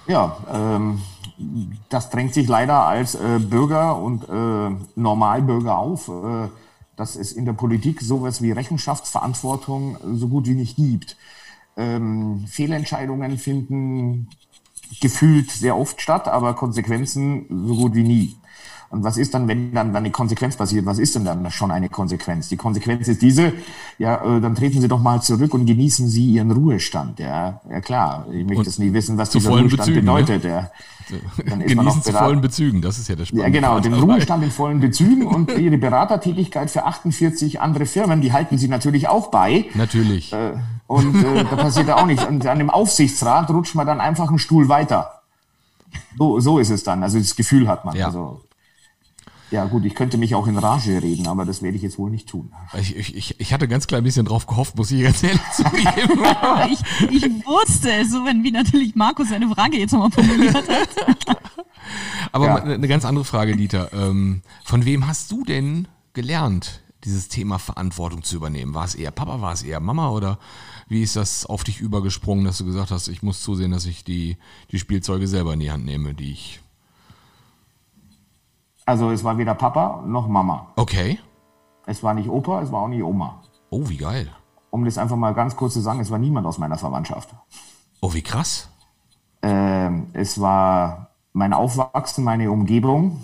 Ja, 0.07 0.37
ähm, 0.51 1.01
das 1.89 2.09
drängt 2.09 2.33
sich 2.33 2.47
leider 2.47 2.85
als 2.85 3.15
äh, 3.15 3.39
Bürger 3.39 3.97
und 3.97 4.27
äh, 4.27 4.75
Normalbürger 4.95 5.77
auf. 5.77 6.07
Äh, 6.07 6.49
dass 6.97 7.15
es 7.15 7.31
in 7.31 7.45
der 7.45 7.53
Politik 7.53 8.01
sowas 8.01 8.41
wie 8.41 8.51
Rechenschaftsverantwortung 8.51 9.97
so 10.15 10.27
gut 10.27 10.47
wie 10.47 10.55
nicht 10.55 10.75
gibt. 10.75 11.15
Ähm, 11.77 12.45
Fehlentscheidungen 12.47 13.37
finden 13.37 14.29
gefühlt 15.01 15.51
sehr 15.51 15.77
oft 15.77 16.01
statt, 16.01 16.27
aber 16.27 16.53
Konsequenzen 16.53 17.45
so 17.49 17.75
gut 17.75 17.95
wie 17.95 18.03
nie. 18.03 18.37
Und 18.89 19.03
was 19.03 19.17
ist 19.17 19.33
dann, 19.33 19.47
wenn 19.49 19.73
dann, 19.73 19.87
dann 19.87 19.97
eine 19.97 20.11
Konsequenz 20.11 20.55
passiert? 20.55 20.85
Was 20.85 20.97
ist 20.97 21.13
denn 21.15 21.25
dann 21.25 21.49
schon 21.51 21.71
eine 21.71 21.89
Konsequenz? 21.89 22.47
Die 22.47 22.55
Konsequenz 22.55 23.07
ist 23.09 23.21
diese, 23.21 23.51
ja, 23.97 24.23
äh, 24.23 24.39
dann 24.39 24.55
treten 24.55 24.79
Sie 24.79 24.87
doch 24.87 25.01
mal 25.01 25.21
zurück 25.21 25.53
und 25.53 25.65
genießen 25.65 26.07
Sie 26.07 26.25
Ihren 26.31 26.51
Ruhestand. 26.51 27.19
Ja, 27.19 27.59
ja 27.69 27.81
klar. 27.81 28.27
Ich 28.31 28.45
möchte 28.45 28.69
es 28.69 28.79
nie 28.79 28.93
wissen, 28.93 29.17
was 29.17 29.31
dieser 29.31 29.49
Ruhestand 29.49 29.77
Bezügen, 29.77 30.05
ne? 30.05 30.13
bedeutet. 30.13 30.43
Ja. 30.45 30.71
Dann 31.45 31.61
ist 31.61 31.69
Genießen 31.75 32.01
zu 32.01 32.13
vollen 32.13 32.39
Bezügen, 32.39 32.81
das 32.81 32.97
ist 32.97 33.09
ja 33.09 33.15
der 33.15 33.25
Spannende. 33.25 33.47
Ja, 33.47 33.53
genau, 33.53 33.79
den 33.81 33.93
Ruhestand 33.93 34.43
in 34.43 34.51
vollen 34.51 34.79
Bezügen 34.79 35.25
und 35.25 35.51
Ihre 35.57 35.77
Beratertätigkeit 35.77 36.71
für 36.71 36.85
48 36.85 37.59
andere 37.59 37.85
Firmen, 37.85 38.21
die 38.21 38.31
halten 38.31 38.57
Sie 38.57 38.69
natürlich 38.69 39.09
auch 39.09 39.27
bei. 39.31 39.65
Natürlich. 39.73 40.31
Äh, 40.31 40.53
und 40.87 41.15
äh, 41.23 41.43
da 41.43 41.55
passiert 41.57 41.89
auch 41.91 42.05
nichts. 42.05 42.25
Und 42.25 42.45
an 42.45 42.57
dem 42.57 42.69
Aufsichtsrat 42.69 43.49
rutscht 43.49 43.75
man 43.75 43.85
dann 43.85 43.99
einfach 43.99 44.29
einen 44.29 44.39
Stuhl 44.39 44.69
weiter. 44.69 45.21
So, 46.17 46.39
so 46.39 46.59
ist 46.59 46.69
es 46.69 46.83
dann. 46.83 47.03
Also 47.03 47.19
das 47.19 47.35
Gefühl 47.35 47.67
hat 47.67 47.85
man. 47.85 47.95
Ja. 47.95 48.07
Also, 48.07 48.41
ja 49.51 49.63
gut, 49.65 49.85
ich 49.85 49.95
könnte 49.95 50.17
mich 50.17 50.35
auch 50.35 50.47
in 50.47 50.57
Rage 50.57 51.01
reden, 51.01 51.27
aber 51.27 51.45
das 51.45 51.61
werde 51.61 51.77
ich 51.77 51.83
jetzt 51.83 51.97
wohl 51.97 52.09
nicht 52.09 52.27
tun. 52.27 52.51
Ich, 52.77 52.95
ich, 52.97 53.39
ich 53.39 53.53
hatte 53.53 53.67
ganz 53.67 53.87
klein 53.87 54.03
bisschen 54.03 54.25
drauf 54.25 54.45
gehofft, 54.45 54.75
muss 54.75 54.91
ich 54.91 55.03
ganz 55.03 55.23
ehrlich 55.23 55.41
zugeben. 55.53 56.21
ich, 56.69 57.11
ich 57.11 57.45
wusste 57.45 57.93
es, 57.93 58.11
so 58.11 58.25
wenn 58.25 58.43
wie 58.43 58.51
natürlich 58.51 58.95
Markus 58.95 59.29
seine 59.29 59.47
Frage 59.49 59.77
jetzt 59.77 59.93
nochmal 59.93 60.11
formuliert 60.11 60.55
hat. 60.55 60.67
aber 62.33 62.45
ja. 62.45 62.55
eine 62.55 62.87
ganz 62.89 63.05
andere 63.05 63.23
Frage, 63.23 63.55
Dieter. 63.55 63.91
Ähm, 63.93 64.41
von 64.65 64.83
wem 64.83 65.07
hast 65.07 65.31
du 65.31 65.45
denn 65.45 65.87
gelernt, 66.11 66.81
dieses 67.03 67.27
Thema 67.27 67.59
Verantwortung 67.59 68.23
zu 68.23 68.35
übernehmen? 68.35 68.73
War 68.73 68.85
es 68.85 68.95
eher 68.95 69.11
Papa, 69.11 69.41
war 69.41 69.53
es 69.53 69.63
eher 69.63 69.79
Mama 69.79 70.09
oder 70.09 70.39
wie 70.87 71.03
ist 71.03 71.15
das 71.15 71.45
auf 71.45 71.63
dich 71.63 71.79
übergesprungen, 71.79 72.45
dass 72.45 72.57
du 72.57 72.65
gesagt 72.65 72.91
hast, 72.91 73.07
ich 73.07 73.23
muss 73.23 73.41
zusehen, 73.41 73.71
dass 73.71 73.85
ich 73.85 74.03
die, 74.03 74.37
die 74.71 74.79
Spielzeuge 74.79 75.27
selber 75.27 75.53
in 75.53 75.59
die 75.59 75.71
Hand 75.71 75.85
nehme, 75.85 76.13
die 76.13 76.31
ich 76.31 76.61
also 78.87 79.11
es 79.11 79.25
war 79.25 79.37
weder 79.37 79.53
Papa 79.53 80.01
noch 80.07 80.29
Mama. 80.29 80.67
Okay. 80.77 81.19
Es 81.85 82.03
war 82.03 82.13
nicht 82.13 82.29
Opa, 82.29 82.61
es 82.61 82.71
war 82.71 82.83
auch 82.83 82.87
nicht 82.87 83.03
Oma. 83.03 83.41
Oh, 83.69 83.89
wie 83.89 83.97
geil. 83.97 84.31
Um 84.69 84.85
das 84.85 84.97
einfach 84.97 85.17
mal 85.17 85.33
ganz 85.33 85.57
kurz 85.57 85.73
zu 85.73 85.81
sagen, 85.81 85.99
es 85.99 86.09
war 86.09 86.17
niemand 86.17 86.47
aus 86.47 86.57
meiner 86.57 86.77
Verwandtschaft. 86.77 87.35
Oh, 87.99 88.13
wie 88.13 88.21
krass. 88.21 88.69
Ähm, 89.41 90.07
es 90.13 90.39
war 90.39 91.09
mein 91.33 91.51
Aufwachsen, 91.51 92.23
meine 92.23 92.49
Umgebung 92.49 93.19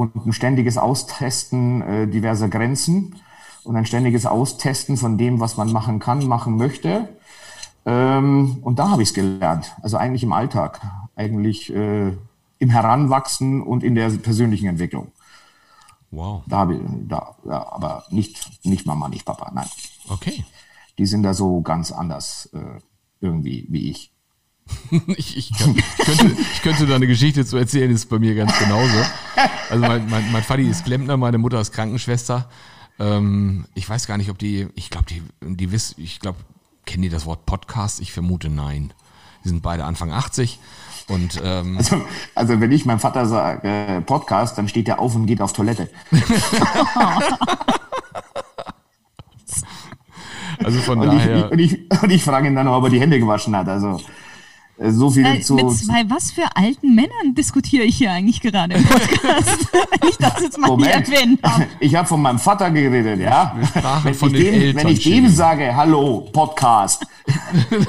und 0.00 0.16
ein 0.16 0.32
ständiges 0.32 0.78
Austesten 0.78 1.82
äh, 1.82 2.08
diverser 2.08 2.48
Grenzen 2.48 3.16
und 3.64 3.76
ein 3.76 3.84
ständiges 3.84 4.24
Austesten 4.24 4.96
von 4.96 5.18
dem, 5.18 5.40
was 5.40 5.58
man 5.58 5.70
machen 5.70 5.98
kann, 5.98 6.26
machen 6.26 6.56
möchte. 6.56 7.10
Ähm, 7.84 8.60
und 8.62 8.78
da 8.78 8.88
habe 8.88 9.02
ich 9.02 9.10
es 9.10 9.14
gelernt. 9.14 9.76
Also 9.82 9.98
eigentlich 9.98 10.22
im 10.22 10.32
Alltag. 10.32 10.80
Eigentlich 11.16 11.70
äh, 11.74 12.16
im 12.58 12.70
Heranwachsen 12.70 13.60
und 13.60 13.84
in 13.84 13.94
der 13.94 14.08
persönlichen 14.08 14.68
Entwicklung. 14.68 15.12
Wow. 16.10 16.44
Da, 16.46 16.64
da 16.64 17.36
ja, 17.44 17.70
aber 17.70 18.04
nicht, 18.08 18.64
nicht 18.64 18.86
Mama, 18.86 19.10
nicht 19.10 19.26
Papa, 19.26 19.52
nein. 19.54 19.68
Okay. 20.08 20.46
Die 20.96 21.04
sind 21.04 21.24
da 21.24 21.34
so 21.34 21.60
ganz 21.60 21.92
anders 21.92 22.48
äh, 22.54 22.80
irgendwie 23.20 23.66
wie 23.68 23.90
ich. 23.90 24.14
ich, 25.16 25.36
ich, 25.36 25.58
kann, 25.58 25.76
ich, 25.76 26.04
könnte, 26.04 26.36
ich 26.52 26.62
könnte 26.62 26.86
da 26.86 26.96
eine 26.96 27.06
Geschichte 27.06 27.44
zu 27.44 27.56
erzählen, 27.56 27.90
ist 27.90 28.08
bei 28.08 28.18
mir 28.18 28.34
ganz 28.34 28.58
genauso. 28.58 28.98
Also 29.68 29.86
mein, 29.86 30.08
mein, 30.08 30.32
mein 30.32 30.42
Vati 30.42 30.62
ist 30.62 30.84
Klempner, 30.84 31.16
meine 31.16 31.38
Mutter 31.38 31.60
ist 31.60 31.72
Krankenschwester. 31.72 32.48
Ähm, 32.98 33.66
ich 33.74 33.88
weiß 33.88 34.06
gar 34.06 34.16
nicht, 34.16 34.30
ob 34.30 34.38
die, 34.38 34.68
ich 34.74 34.90
glaube, 34.90 35.06
die, 35.08 35.22
die 35.40 35.72
wissen, 35.72 36.02
ich 36.02 36.20
glaube, 36.20 36.38
kennen 36.86 37.02
die 37.02 37.08
das 37.08 37.26
Wort 37.26 37.46
Podcast? 37.46 38.00
Ich 38.00 38.12
vermute 38.12 38.48
nein. 38.48 38.92
Die 39.44 39.48
sind 39.48 39.62
beide 39.62 39.84
Anfang 39.84 40.12
80 40.12 40.58
und, 41.10 41.40
ähm, 41.44 41.76
also, 41.78 42.00
also 42.34 42.60
wenn 42.60 42.70
ich 42.72 42.84
meinem 42.86 43.00
Vater 43.00 43.26
sage 43.26 43.68
äh, 43.68 44.00
Podcast, 44.00 44.56
dann 44.56 44.68
steht 44.68 44.86
er 44.88 45.00
auf 45.00 45.14
und 45.14 45.26
geht 45.26 45.42
auf 45.42 45.52
Toilette. 45.52 45.90
also 50.62 50.80
von 50.80 51.00
und 51.00 51.06
daher. 51.06 51.46
Ich, 51.46 51.52
und, 51.52 51.58
ich, 51.58 51.78
und 52.02 52.10
ich 52.10 52.22
frage 52.22 52.46
ihn 52.46 52.54
dann, 52.54 52.68
ob 52.68 52.84
er 52.84 52.90
die 52.90 53.00
Hände 53.00 53.18
gewaschen 53.18 53.56
hat. 53.56 53.68
Also 53.68 54.00
so 54.88 55.10
viel 55.10 55.26
äh, 55.26 55.40
zu. 55.40 55.54
Mit 55.54 55.70
zwei 55.72 56.08
was 56.08 56.30
für 56.30 56.56
alten 56.56 56.94
Männern 56.94 57.34
diskutiere 57.34 57.84
ich 57.84 57.96
hier 57.96 58.12
eigentlich 58.12 58.40
gerade 58.40 58.74
im 58.74 58.84
Podcast, 58.84 59.72
wenn 59.72 60.08
ich 60.08 60.16
das 60.16 60.40
jetzt 60.40 60.58
mal 60.58 60.68
Moment. 60.68 61.06
hier 61.06 61.16
erwähnt 61.16 61.40
habe. 61.42 61.66
Ich 61.80 61.94
habe 61.94 62.08
von 62.08 62.22
meinem 62.22 62.38
Vater 62.38 62.70
geredet, 62.70 63.20
ja. 63.20 63.54
Wenn, 64.02 64.14
von 64.14 64.34
ich, 64.34 64.42
dem, 64.42 64.76
wenn 64.76 64.88
ich 64.88 65.02
dem 65.02 65.28
sage, 65.28 65.74
hallo, 65.76 66.28
Podcast. 66.32 67.06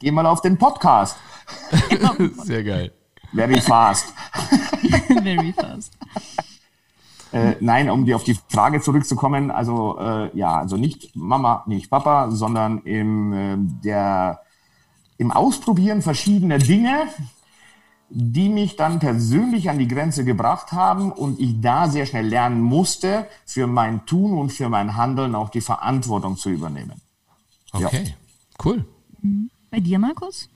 Geh 0.00 0.10
mal 0.10 0.26
auf 0.26 0.40
den 0.40 0.58
Podcast. 0.58 1.16
Sehr 2.44 2.64
geil. 2.64 2.92
Very 3.32 3.60
fast. 3.60 4.12
Very 5.22 5.52
fast. 5.52 5.96
Äh, 7.32 7.54
nein, 7.60 7.90
um 7.90 8.04
die 8.04 8.14
auf 8.14 8.24
die 8.24 8.36
Frage 8.48 8.80
zurückzukommen, 8.80 9.50
also 9.50 9.98
äh, 9.98 10.36
ja, 10.36 10.58
also 10.58 10.76
nicht 10.76 11.14
Mama, 11.14 11.64
nicht 11.66 11.90
Papa, 11.90 12.30
sondern 12.30 12.78
im, 12.80 13.32
äh, 13.32 13.56
der, 13.84 14.40
im 15.18 15.30
Ausprobieren 15.30 16.02
verschiedener 16.02 16.58
Dinge, 16.58 17.08
die 18.08 18.48
mich 18.48 18.76
dann 18.76 18.98
persönlich 19.00 19.68
an 19.68 19.78
die 19.78 19.88
Grenze 19.88 20.24
gebracht 20.24 20.72
haben 20.72 21.10
und 21.10 21.40
ich 21.40 21.60
da 21.60 21.88
sehr 21.88 22.06
schnell 22.06 22.26
lernen 22.26 22.60
musste, 22.60 23.26
für 23.44 23.66
mein 23.66 24.06
Tun 24.06 24.38
und 24.38 24.50
für 24.50 24.68
mein 24.68 24.96
Handeln 24.96 25.34
auch 25.34 25.48
die 25.48 25.60
Verantwortung 25.60 26.36
zu 26.36 26.50
übernehmen. 26.50 27.00
Okay, 27.72 28.04
ja. 28.04 28.12
cool. 28.64 28.84
Bei 29.70 29.80
dir, 29.80 29.98
Markus? 29.98 30.48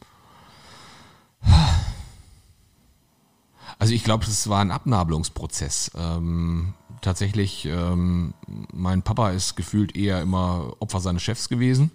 Also 3.78 3.94
ich 3.94 4.04
glaube, 4.04 4.24
es 4.26 4.48
war 4.48 4.60
ein 4.60 4.70
Abnabelungsprozess. 4.70 5.92
Ähm, 5.96 6.74
tatsächlich, 7.00 7.64
ähm, 7.64 8.34
mein 8.72 9.02
Papa 9.02 9.30
ist 9.30 9.56
gefühlt 9.56 9.96
eher 9.96 10.20
immer 10.20 10.74
Opfer 10.80 11.00
seines 11.00 11.22
Chefs 11.22 11.48
gewesen. 11.48 11.90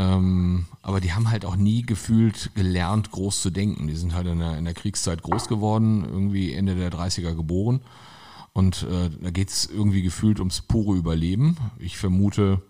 Ähm, 0.00 0.64
aber 0.80 1.02
die 1.02 1.12
haben 1.12 1.30
halt 1.30 1.44
auch 1.44 1.56
nie 1.56 1.82
gefühlt 1.82 2.52
gelernt, 2.54 3.10
groß 3.10 3.42
zu 3.42 3.50
denken. 3.50 3.86
Die 3.86 3.96
sind 3.96 4.14
halt 4.14 4.26
in 4.26 4.38
der, 4.38 4.56
in 4.56 4.64
der 4.64 4.72
Kriegszeit 4.72 5.22
groß 5.22 5.46
geworden, 5.46 6.06
irgendwie 6.06 6.54
Ende 6.54 6.74
der 6.74 6.90
30er 6.90 7.34
geboren. 7.34 7.82
Und 8.54 8.84
äh, 8.84 9.10
da 9.20 9.30
geht 9.30 9.50
es 9.50 9.66
irgendwie 9.66 10.00
gefühlt 10.00 10.38
ums 10.38 10.62
pure 10.62 10.96
Überleben. 10.96 11.58
Ich 11.78 11.98
vermute, 11.98 12.62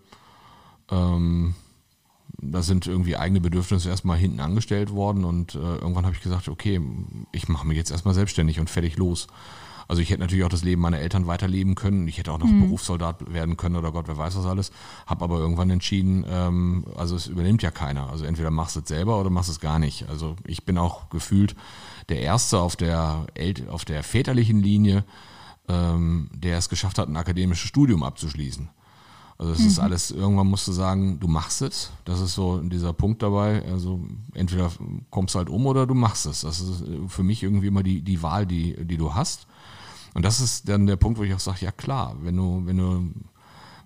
ähm, 0.89 1.55
da 2.41 2.61
sind 2.61 2.87
irgendwie 2.87 3.17
eigene 3.17 3.39
Bedürfnisse 3.39 3.89
erstmal 3.89 4.17
hinten 4.17 4.39
angestellt 4.39 4.91
worden 4.91 5.23
und 5.23 5.55
äh, 5.55 5.59
irgendwann 5.59 6.05
habe 6.05 6.15
ich 6.15 6.21
gesagt, 6.21 6.47
okay, 6.49 6.81
ich 7.31 7.47
mache 7.47 7.67
mich 7.67 7.77
jetzt 7.77 7.91
erstmal 7.91 8.15
selbstständig 8.15 8.59
und 8.59 8.69
fertig 8.69 8.97
los. 8.97 9.27
Also 9.87 10.01
ich 10.01 10.09
hätte 10.09 10.21
natürlich 10.21 10.45
auch 10.45 10.49
das 10.49 10.63
Leben 10.63 10.81
meiner 10.81 10.99
Eltern 10.99 11.27
weiterleben 11.27 11.75
können. 11.75 12.07
Ich 12.07 12.17
hätte 12.17 12.31
auch 12.31 12.39
noch 12.39 12.47
mhm. 12.47 12.61
Berufssoldat 12.61 13.33
werden 13.33 13.57
können 13.57 13.75
oder 13.75 13.91
Gott, 13.91 14.07
wer 14.07 14.17
weiß 14.17 14.37
was 14.37 14.45
alles. 14.45 14.71
Habe 15.05 15.25
aber 15.25 15.39
irgendwann 15.39 15.69
entschieden, 15.69 16.25
ähm, 16.29 16.85
also 16.95 17.15
es 17.17 17.27
übernimmt 17.27 17.61
ja 17.61 17.71
keiner. 17.71 18.09
Also 18.09 18.23
entweder 18.23 18.51
machst 18.51 18.77
du 18.77 18.79
es 18.79 18.87
selber 18.87 19.19
oder 19.19 19.29
machst 19.29 19.49
es 19.49 19.59
gar 19.59 19.79
nicht. 19.79 20.07
Also 20.07 20.37
ich 20.47 20.63
bin 20.63 20.77
auch 20.77 21.09
gefühlt 21.09 21.57
der 22.07 22.21
Erste 22.21 22.59
auf 22.59 22.77
der, 22.77 23.27
El 23.33 23.67
auf 23.69 23.83
der 23.83 24.01
väterlichen 24.03 24.61
Linie, 24.61 25.03
ähm, 25.67 26.29
der 26.33 26.57
es 26.57 26.69
geschafft 26.69 26.97
hat, 26.97 27.09
ein 27.09 27.17
akademisches 27.17 27.67
Studium 27.67 28.03
abzuschließen. 28.03 28.69
Also 29.41 29.53
es 29.53 29.59
mhm. 29.59 29.67
ist 29.67 29.79
alles, 29.79 30.11
irgendwann 30.11 30.45
musst 30.45 30.67
du 30.67 30.71
sagen, 30.71 31.19
du 31.19 31.27
machst 31.27 31.63
es. 31.63 31.89
Das 32.05 32.19
ist 32.19 32.35
so 32.35 32.59
dieser 32.59 32.93
Punkt 32.93 33.23
dabei. 33.23 33.65
Also 33.65 33.99
entweder 34.35 34.69
kommst 35.09 35.33
du 35.33 35.39
halt 35.39 35.49
um 35.49 35.65
oder 35.65 35.87
du 35.87 35.95
machst 35.95 36.27
es. 36.27 36.41
Das 36.41 36.59
ist 36.59 36.83
für 37.07 37.23
mich 37.23 37.41
irgendwie 37.41 37.65
immer 37.65 37.81
die, 37.81 38.03
die 38.03 38.21
Wahl, 38.21 38.45
die, 38.45 38.75
die 38.85 38.97
du 38.97 39.15
hast. 39.15 39.47
Und 40.13 40.25
das 40.25 40.41
ist 40.41 40.69
dann 40.69 40.85
der 40.85 40.95
Punkt, 40.95 41.17
wo 41.17 41.23
ich 41.23 41.33
auch 41.33 41.39
sage, 41.39 41.65
ja 41.65 41.71
klar, 41.71 42.17
wenn 42.21 42.37
du, 42.37 42.61
wenn 42.65 42.77
du, 42.77 43.11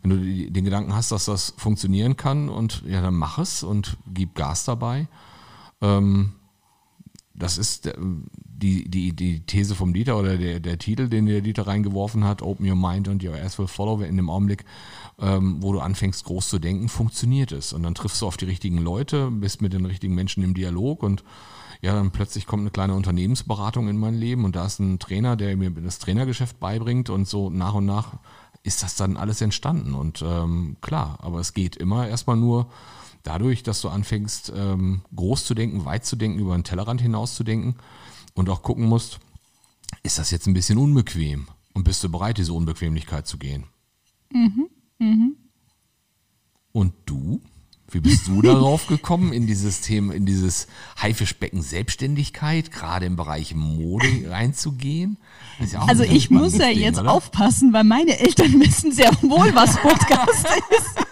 wenn 0.02 0.10
du 0.10 0.52
den 0.52 0.66
Gedanken 0.66 0.94
hast, 0.94 1.14
dass 1.14 1.24
das 1.24 1.54
funktionieren 1.56 2.18
kann 2.18 2.50
und 2.50 2.84
ja, 2.86 3.02
dann 3.02 3.16
mach 3.16 3.38
es 3.38 3.64
und 3.64 3.96
gib 4.14 4.36
Gas 4.36 4.66
dabei. 4.66 5.08
Ähm, 5.80 6.34
das 7.38 7.58
ist 7.58 7.92
die, 7.98 8.90
die, 8.90 9.14
die 9.14 9.42
These 9.42 9.76
vom 9.76 9.94
Dieter 9.94 10.18
oder 10.18 10.38
der, 10.38 10.60
der 10.60 10.78
Titel, 10.78 11.10
den 11.10 11.26
der 11.26 11.42
Dieter 11.42 11.68
reingeworfen 11.68 12.24
hat, 12.24 12.42
Open 12.42 12.68
Your 12.68 12.76
Mind 12.76 13.10
and 13.10 13.24
Your 13.24 13.36
Ass 13.36 13.60
will 13.60 13.68
follow, 13.68 14.02
in 14.02 14.16
dem 14.16 14.30
Augenblick, 14.30 14.64
ähm, 15.20 15.58
wo 15.62 15.74
du 15.74 15.80
anfängst 15.80 16.24
groß 16.24 16.50
zu 16.50 16.60
denken, 16.60 16.88
funktioniert 16.88 17.52
es. 17.52 17.74
Und 17.74 17.84
dann 17.84 17.96
triffst 17.96 18.22
du 18.22 18.28
auf 18.28 18.38
die 18.38 18.46
richtigen 18.46 18.78
Leute, 18.78 19.30
bist 19.30 19.62
mit 19.62 19.74
den 19.74 19.86
richtigen 19.86 20.16
Menschen 20.16 20.44
im 20.44 20.54
Dialog 20.54 21.04
und 21.04 21.24
ja, 21.82 21.94
dann 21.94 22.12
plötzlich 22.12 22.48
kommt 22.48 22.62
eine 22.62 22.72
kleine 22.72 22.96
Unternehmensberatung 22.96 23.90
in 23.90 23.98
mein 23.98 24.16
Leben 24.16 24.46
und 24.46 24.56
da 24.56 24.66
ist 24.66 24.80
ein 24.80 24.98
Trainer, 24.98 25.36
der 25.36 25.58
mir 25.58 25.70
das 25.70 26.00
Trainergeschäft 26.00 26.60
beibringt 26.60 27.10
und 27.10 27.28
so 27.28 27.50
nach 27.50 27.74
und 27.74 27.86
nach 27.86 28.14
ist 28.64 28.82
das 28.82 28.96
dann 28.96 29.18
alles 29.18 29.42
entstanden. 29.42 29.94
Und 29.94 30.24
ähm, 30.26 30.78
klar, 30.82 31.20
aber 31.22 31.40
es 31.40 31.54
geht 31.54 31.76
immer 31.76 32.08
erstmal 32.08 32.38
nur 32.38 32.68
dadurch, 33.26 33.64
dass 33.64 33.82
du 33.82 33.90
anfängst, 33.90 34.54
ähm, 34.56 35.02
groß 35.16 35.46
zu 35.46 35.54
denken, 35.54 35.86
weit 35.86 36.06
zu 36.06 36.16
denken, 36.16 36.40
über 36.40 36.56
den 36.56 36.64
Tellerrand 36.64 37.02
hinaus 37.02 37.36
zu 37.36 37.44
denken 37.44 37.76
und 38.34 38.50
auch 38.50 38.62
gucken 38.62 38.86
musst, 38.86 39.20
ist 40.04 40.20
das 40.20 40.32
jetzt 40.32 40.48
ein 40.48 40.54
bisschen 40.54 40.78
unbequem 40.78 41.48
und 41.74 41.84
bist 41.84 42.04
du 42.04 42.10
bereit, 42.10 42.38
diese 42.38 42.54
Unbequemlichkeit 42.54 43.28
zu 43.28 43.38
gehen? 43.38 43.66
Mhm. 44.32 44.70
Mhm. 45.00 45.36
Und 46.72 46.94
du? 47.06 47.42
Wie 47.90 48.00
bist 48.00 48.28
du 48.28 48.42
darauf 48.44 48.88
gekommen, 48.88 49.32
in 49.32 49.48
dieses 49.48 49.82
Thema, 49.82 50.14
in 50.14 50.26
dieses 50.26 50.68
Haifischbecken 51.02 51.62
Selbstständigkeit, 51.62 52.72
gerade 52.72 53.06
im 53.06 53.16
Bereich 53.16 53.56
Mode 53.56 54.08
reinzugehen? 54.30 55.18
Ja 55.72 55.84
also 55.84 56.04
ich 56.04 56.30
muss 56.30 56.58
ja 56.58 56.68
jetzt 56.68 57.00
oder? 57.00 57.12
aufpassen, 57.12 57.74
weil 57.74 57.84
meine 57.84 58.20
Eltern 58.20 58.60
wissen 58.60 58.92
sehr 58.92 59.12
wohl, 59.22 59.54
was 59.56 59.78
Podcast 59.78 60.48
ist. 60.72 61.06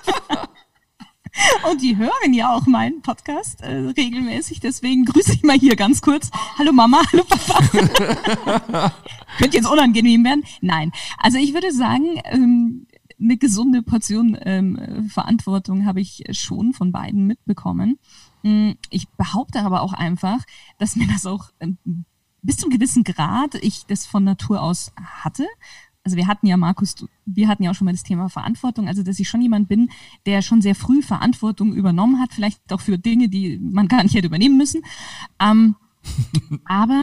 Und 1.69 1.81
die 1.81 1.95
hören 1.97 2.33
ja 2.33 2.53
auch 2.53 2.65
meinen 2.65 3.01
Podcast 3.01 3.61
äh, 3.61 3.73
regelmäßig. 3.73 4.59
Deswegen 4.59 5.05
grüße 5.05 5.33
ich 5.33 5.43
mal 5.43 5.57
hier 5.57 5.75
ganz 5.75 6.01
kurz. 6.01 6.29
Hallo 6.57 6.73
Mama, 6.73 7.01
hallo 7.11 7.23
Papa. 7.23 8.91
Könnte 9.37 9.57
jetzt 9.57 9.69
unangenehm 9.69 10.25
werden. 10.25 10.43
Nein. 10.61 10.91
Also 11.17 11.37
ich 11.37 11.53
würde 11.53 11.71
sagen, 11.71 12.21
ähm, 12.25 12.87
eine 13.19 13.37
gesunde 13.37 13.81
Portion 13.81 14.37
ähm, 14.41 15.09
Verantwortung 15.09 15.85
habe 15.85 16.01
ich 16.01 16.23
schon 16.31 16.73
von 16.73 16.91
beiden 16.91 17.27
mitbekommen. 17.27 17.97
Mm, 18.43 18.71
ich 18.89 19.07
behaupte 19.09 19.61
aber 19.61 19.81
auch 19.81 19.93
einfach, 19.93 20.39
dass 20.77 20.95
mir 20.97 21.07
das 21.07 21.25
auch 21.25 21.49
ähm, 21.61 21.77
bis 22.41 22.57
zum 22.57 22.69
gewissen 22.69 23.03
Grad 23.03 23.55
ich 23.55 23.85
das 23.85 24.05
von 24.05 24.23
Natur 24.25 24.61
aus 24.61 24.91
hatte. 25.01 25.47
Also 26.03 26.17
wir 26.17 26.27
hatten 26.27 26.47
ja, 26.47 26.57
Markus, 26.57 26.95
wir 27.25 27.47
hatten 27.47 27.63
ja 27.63 27.71
auch 27.71 27.75
schon 27.75 27.85
mal 27.85 27.93
das 27.93 28.03
Thema 28.03 28.27
Verantwortung, 28.29 28.87
also 28.87 29.03
dass 29.03 29.19
ich 29.19 29.29
schon 29.29 29.41
jemand 29.41 29.69
bin, 29.69 29.89
der 30.25 30.41
schon 30.41 30.61
sehr 30.61 30.75
früh 30.75 31.01
Verantwortung 31.01 31.73
übernommen 31.73 32.19
hat, 32.19 32.33
vielleicht 32.33 32.73
auch 32.73 32.81
für 32.81 32.97
Dinge, 32.97 33.29
die 33.29 33.57
man 33.57 33.87
gar 33.87 34.03
nicht 34.03 34.13
hätte 34.13 34.27
übernehmen 34.27 34.57
müssen. 34.57 34.81
Ähm, 35.39 35.75
aber 36.65 37.01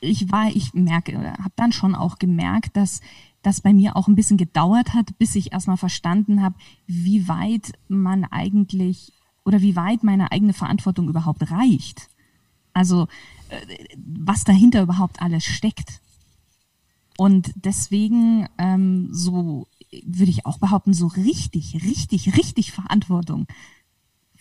ich 0.00 0.30
war, 0.30 0.48
ich 0.48 0.72
merke, 0.74 1.18
habe 1.38 1.52
dann 1.56 1.72
schon 1.72 1.94
auch 1.94 2.18
gemerkt, 2.18 2.76
dass 2.76 3.00
das 3.42 3.60
bei 3.60 3.72
mir 3.72 3.96
auch 3.96 4.06
ein 4.06 4.14
bisschen 4.14 4.36
gedauert 4.36 4.94
hat, 4.94 5.18
bis 5.18 5.34
ich 5.34 5.52
erstmal 5.52 5.76
verstanden 5.76 6.42
habe, 6.42 6.54
wie 6.86 7.28
weit 7.28 7.72
man 7.88 8.24
eigentlich 8.24 9.12
oder 9.44 9.60
wie 9.60 9.74
weit 9.74 10.04
meine 10.04 10.30
eigene 10.30 10.52
Verantwortung 10.52 11.08
überhaupt 11.08 11.50
reicht. 11.50 12.08
Also 12.72 13.08
äh, 13.48 13.86
was 13.96 14.44
dahinter 14.44 14.82
überhaupt 14.82 15.20
alles 15.20 15.44
steckt. 15.44 16.00
Und 17.18 17.52
deswegen 17.54 18.48
ähm, 18.58 19.08
so 19.12 19.68
würde 20.04 20.30
ich 20.30 20.46
auch 20.46 20.58
behaupten, 20.58 20.94
so 20.94 21.06
richtig, 21.06 21.74
richtig, 21.82 22.36
richtig 22.36 22.72
Verantwortung 22.72 23.46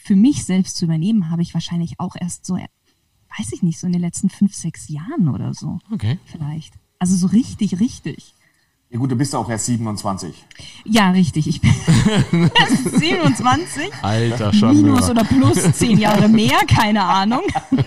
für 0.01 0.15
mich 0.15 0.45
selbst 0.45 0.77
zu 0.77 0.85
übernehmen, 0.85 1.29
habe 1.29 1.43
ich 1.43 1.53
wahrscheinlich 1.53 1.99
auch 1.99 2.15
erst 2.19 2.45
so, 2.45 2.55
weiß 2.55 3.51
ich 3.53 3.61
nicht, 3.61 3.79
so 3.79 3.85
in 3.85 3.93
den 3.93 4.01
letzten 4.01 4.29
fünf, 4.29 4.55
sechs 4.55 4.89
Jahren 4.89 5.29
oder 5.29 5.53
so. 5.53 5.79
Okay. 5.91 6.17
Vielleicht. 6.25 6.73
Also 6.97 7.15
so 7.15 7.27
richtig, 7.27 7.79
richtig. 7.79 8.33
Ja 8.93 8.99
gut, 8.99 9.09
du 9.09 9.15
bist 9.15 9.33
auch 9.33 9.49
erst 9.49 9.67
27. 9.67 10.35
Ja, 10.83 11.11
richtig. 11.11 11.47
Ich 11.47 11.61
bin 11.61 11.71
27. 12.99 13.89
Alter, 14.01 14.51
schon. 14.51 14.75
Minus 14.75 15.09
oder 15.09 15.23
plus 15.23 15.71
zehn 15.71 15.97
Jahre 15.97 16.27
mehr, 16.27 16.59
keine 16.67 17.03
Ahnung. 17.03 17.41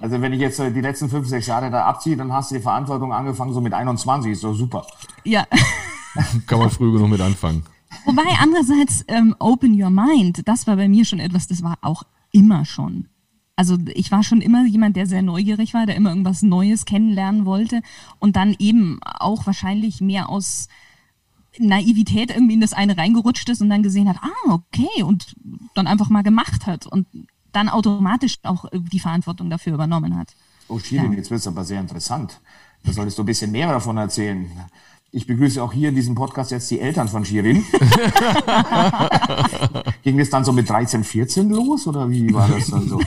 Also 0.00 0.20
wenn 0.20 0.32
ich 0.32 0.40
jetzt 0.40 0.58
die 0.58 0.80
letzten 0.80 1.08
fünf, 1.08 1.26
sechs 1.26 1.46
Jahre 1.46 1.70
da 1.70 1.84
abziehe, 1.84 2.16
dann 2.16 2.32
hast 2.32 2.50
du 2.50 2.56
die 2.56 2.60
Verantwortung 2.60 3.12
angefangen 3.12 3.52
so 3.52 3.60
mit 3.60 3.74
21. 3.74 4.32
Ist 4.32 4.44
doch 4.44 4.54
super. 4.54 4.86
Ja. 5.24 5.46
Kann 6.46 6.58
man 6.58 6.70
früh 6.70 6.92
genug 6.92 7.10
mit 7.10 7.20
anfangen. 7.20 7.64
Wobei 8.04 8.22
andererseits 8.40 9.04
ähm, 9.08 9.34
Open 9.38 9.80
Your 9.80 9.90
Mind, 9.90 10.46
das 10.46 10.66
war 10.66 10.76
bei 10.76 10.88
mir 10.88 11.04
schon 11.04 11.18
etwas, 11.18 11.48
das 11.48 11.62
war 11.62 11.78
auch 11.82 12.04
immer 12.30 12.64
schon 12.64 13.08
also 13.56 13.78
ich 13.94 14.12
war 14.12 14.22
schon 14.22 14.42
immer 14.42 14.66
jemand, 14.66 14.96
der 14.96 15.06
sehr 15.06 15.22
neugierig 15.22 15.72
war, 15.72 15.86
der 15.86 15.96
immer 15.96 16.10
irgendwas 16.10 16.42
Neues 16.42 16.84
kennenlernen 16.84 17.46
wollte 17.46 17.80
und 18.18 18.36
dann 18.36 18.54
eben 18.58 19.00
auch 19.02 19.46
wahrscheinlich 19.46 20.00
mehr 20.02 20.28
aus 20.28 20.68
Naivität 21.58 22.30
irgendwie 22.30 22.54
in 22.54 22.60
das 22.60 22.74
eine 22.74 22.98
reingerutscht 22.98 23.48
ist 23.48 23.62
und 23.62 23.70
dann 23.70 23.82
gesehen 23.82 24.08
hat, 24.08 24.18
ah, 24.20 24.52
okay, 24.52 25.02
und 25.02 25.34
dann 25.74 25.86
einfach 25.86 26.10
mal 26.10 26.22
gemacht 26.22 26.66
hat 26.66 26.86
und 26.86 27.06
dann 27.52 27.70
automatisch 27.70 28.36
auch 28.42 28.66
die 28.72 29.00
Verantwortung 29.00 29.48
dafür 29.48 29.72
übernommen 29.72 30.16
hat. 30.16 30.36
Oh, 30.68 30.78
Shirin, 30.78 31.12
ja. 31.12 31.18
jetzt 31.18 31.30
wird 31.30 31.40
es 31.40 31.46
aber 31.46 31.64
sehr 31.64 31.80
interessant. 31.80 32.40
Da 32.84 32.92
solltest 32.92 33.16
du 33.16 33.22
ein 33.22 33.26
bisschen 33.26 33.50
mehr 33.50 33.68
davon 33.68 33.96
erzählen. 33.96 34.50
Ich 35.12 35.26
begrüße 35.26 35.62
auch 35.62 35.72
hier 35.72 35.90
in 35.90 35.94
diesem 35.94 36.14
Podcast 36.14 36.50
jetzt 36.50 36.70
die 36.70 36.80
Eltern 36.80 37.08
von 37.08 37.24
Shirin. 37.24 37.56
Ging 40.02 40.18
das 40.18 40.30
dann 40.30 40.44
so 40.44 40.52
mit 40.52 40.68
13, 40.68 41.04
14 41.04 41.48
los 41.48 41.86
oder 41.86 42.10
wie 42.10 42.32
war 42.34 42.48
das 42.48 42.66
dann 42.66 42.88
so? 42.88 43.00